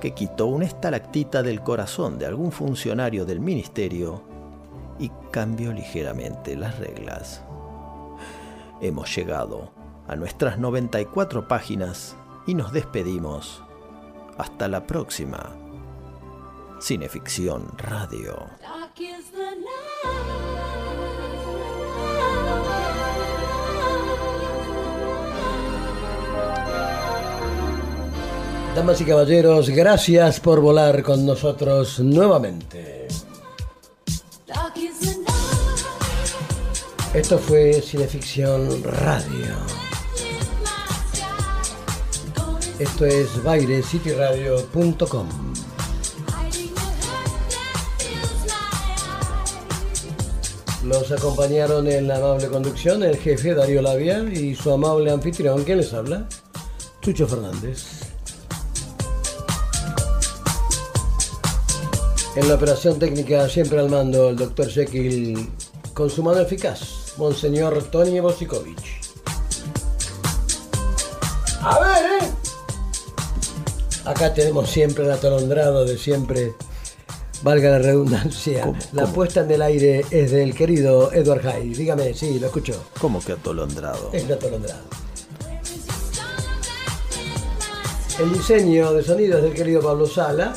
[0.00, 4.33] que quitó una estalactita del corazón de algún funcionario del ministerio
[4.98, 7.42] y cambió ligeramente las reglas.
[8.80, 9.72] Hemos llegado
[10.06, 12.16] a nuestras 94 páginas
[12.46, 13.62] y nos despedimos.
[14.36, 15.50] Hasta la próxima.
[16.80, 18.46] Cineficción Radio.
[28.74, 33.06] Damas y caballeros, gracias por volar con nosotros nuevamente.
[37.14, 39.56] Esto fue Cineficción Radio.
[42.78, 45.28] Esto es bairecityradio.com.
[50.82, 55.78] Nos acompañaron en la amable conducción el jefe Darío Labia y su amable anfitrión, ¿quién
[55.78, 56.28] les habla?
[57.00, 58.03] Chucho Fernández.
[62.36, 65.48] En la operación técnica siempre al mando el doctor Jekyll
[65.92, 69.00] con su mano eficaz, Monseñor Tony Bosikovich.
[71.60, 72.30] A ver, ¿eh?
[74.04, 76.56] Acá tenemos siempre el atolondrado de siempre,
[77.42, 78.72] valga la redundancia.
[78.92, 81.72] La puesta en el aire es del querido Edward Hay.
[81.72, 82.82] Dígame, sí, lo escucho.
[83.00, 84.10] ¿Cómo que atolondrado?
[84.12, 84.82] Es un atolondrado.
[88.18, 90.52] El diseño de sonido es del querido Pablo Sala.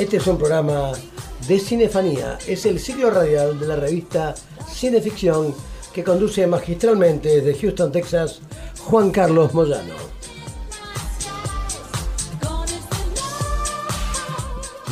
[0.00, 0.92] Este es un programa
[1.46, 2.38] de Cinefanía.
[2.46, 4.34] Es el ciclo radial de la revista
[4.72, 5.54] Cineficción
[5.92, 8.40] que conduce magistralmente desde Houston, Texas,
[8.86, 9.94] Juan Carlos Moyano.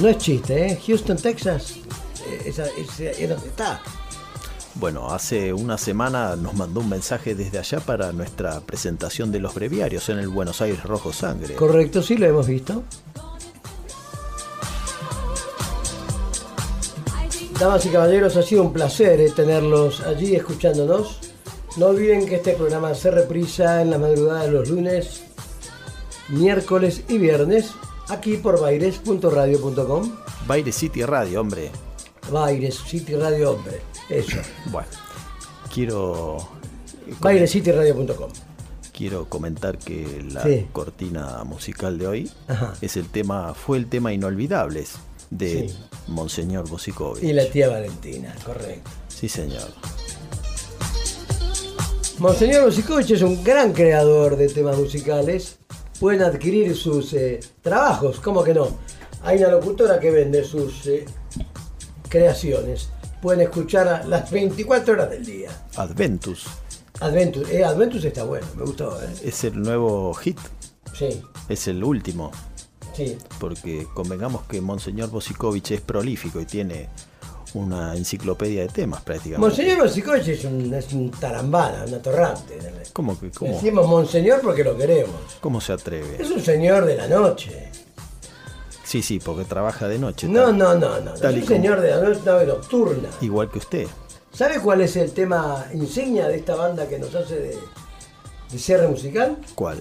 [0.00, 0.80] No es chiste, ¿eh?
[0.86, 1.76] Houston, Texas.
[2.26, 3.80] eh, Esa, esa- está.
[4.74, 9.54] Bueno, hace una semana nos mandó un mensaje desde allá para nuestra presentación de los
[9.54, 11.54] breviarios en el Buenos Aires Rojo Sangre.
[11.54, 12.84] Correcto, sí lo hemos visto.
[17.58, 21.18] Damas y caballeros, ha sido un placer eh, tenerlos allí escuchándonos.
[21.76, 25.24] No olviden que este programa se reprisa en la madrugada de los lunes,
[26.28, 27.72] miércoles y viernes
[28.08, 30.12] aquí por baires.radio.com.
[30.46, 31.70] Baile City Radio, hombre.
[32.30, 33.80] Baires City Radio Hombre.
[34.08, 34.36] Eso.
[34.70, 34.88] Bueno,
[35.72, 36.36] quiero
[37.20, 38.30] Bairecityradio.com.
[38.92, 40.66] quiero comentar que la Sí.
[40.72, 42.74] cortina musical de hoy Ajá.
[42.82, 44.94] es el tema fue el tema Inolvidables
[45.30, 45.76] de Sí.
[46.08, 47.22] Monseñor Bosikovich.
[47.22, 48.90] Y la tía Valentina, correcto.
[49.08, 49.68] Sí, señor.
[52.18, 55.58] Monseñor Bosikovich es un gran creador de temas musicales.
[56.00, 58.68] Pueden adquirir sus eh, trabajos, ¿cómo que no?
[59.22, 61.04] Hay una locutora que vende sus eh,
[62.08, 62.88] creaciones.
[63.20, 65.50] Pueden escuchar a las 24 horas del día.
[65.76, 66.46] Adventus
[67.00, 69.00] Adventus, eh, Adventus está bueno, me gustó.
[69.02, 69.06] eh.
[69.24, 70.38] es el nuevo hit,
[70.96, 72.32] Sí, es el último.
[72.98, 73.16] Sí.
[73.40, 76.88] porque convengamos que Monseñor Bosikovich es prolífico y tiene
[77.54, 79.40] una enciclopedia de temas prácticamente.
[79.48, 82.58] Monseñor Bosikovich es un, es un tarambana, un atorrante.
[82.92, 85.14] ¿Cómo, que, cómo, Decimos Monseñor porque lo queremos.
[85.40, 86.20] cómo se atreve?
[86.22, 87.70] Es un señor de la noche.
[88.84, 90.28] Sí, sí, porque trabaja de noche.
[90.28, 91.12] No, tal- no, no, no.
[91.14, 93.08] tal Es un como- señor de la noche, nave nocturna.
[93.20, 93.86] Igual que usted.
[94.32, 97.58] ¿Sabe cuál es el tema insignia de esta banda que nos hace de,
[98.50, 99.38] de cierre musical?
[99.54, 99.80] ¿Cuál?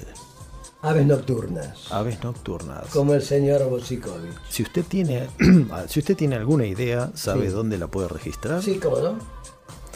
[0.82, 2.86] Aves nocturnas, Aves nocturnas.
[2.94, 4.36] como el señor Bosikovich.
[4.50, 5.28] Si usted tiene,
[5.88, 7.54] si usted tiene alguna idea, ¿sabe Sí.
[7.54, 8.62] dónde la puede registrar?
[8.62, 9.18] Sí, cómo no.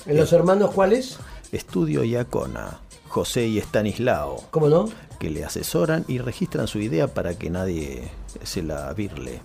[0.07, 1.17] ¿En los hermanos cuáles?
[1.51, 2.79] Estudio y Acona,
[3.09, 4.43] José y Estanislao.
[4.49, 4.89] ¿Cómo no?
[5.19, 8.09] Que le asesoran y registran su idea para que nadie
[8.43, 9.41] se la virle.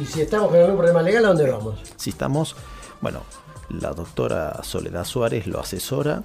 [0.00, 1.78] Y si estamos con algún problema legal, ¿a dónde vamos?
[1.96, 2.54] Si estamos,
[3.00, 3.22] bueno,
[3.70, 6.22] la doctora Soledad Suárez lo asesora.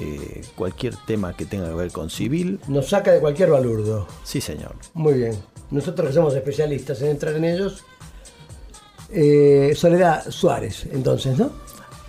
[0.00, 2.60] Eh, cualquier tema que tenga que ver con civil.
[2.68, 4.06] Nos saca de cualquier balurdo.
[4.24, 4.74] Sí, señor.
[4.94, 5.36] Muy bien.
[5.70, 7.84] Nosotros que somos especialistas en entrar en ellos.
[9.10, 11.50] Eh, Soledad Suárez, entonces, ¿no?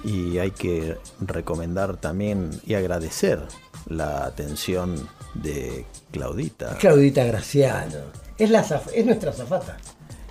[0.04, 3.40] Y hay que recomendar también y agradecer
[3.88, 6.78] la atención de Claudita.
[6.78, 7.98] Claudita Graciano.
[8.38, 9.78] Es, la es nuestra zafata.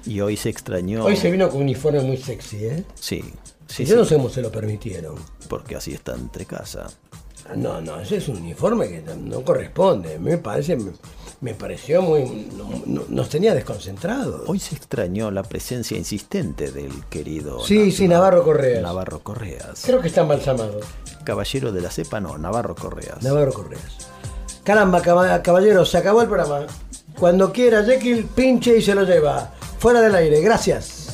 [0.07, 1.05] Y hoy se extrañó.
[1.05, 2.85] Hoy se vino con un uniforme muy sexy, ¿eh?
[2.95, 3.23] Sí,
[3.67, 5.17] sí, Yo no sí, sé cómo se lo permitieron.
[5.49, 6.87] Porque así está entre casa.
[7.57, 10.19] No, no, ese es un uniforme que no- corresponde.
[10.19, 10.93] Me parece, me,
[11.41, 12.49] me pareció muy.
[12.57, 14.43] no- no- nos tenía desconcentrados.
[14.47, 17.65] Hoy se extrañó la presencia insistente del querido.
[17.65, 18.83] Sí, sí, Navarro Correas.
[18.83, 19.83] Navarro Correas.
[19.85, 20.81] Creo que está embalsamado.
[21.25, 23.23] Caballero de la cepa, no, Navarro Correas.
[23.23, 24.09] Navarro Correas.
[24.65, 26.67] Caramba, caba- caballeros, se acabó el programa.
[27.19, 29.51] Cuando quiera, Jekyll, pinche y se lo lleva.
[29.79, 31.08] Fuera del aire, gracias.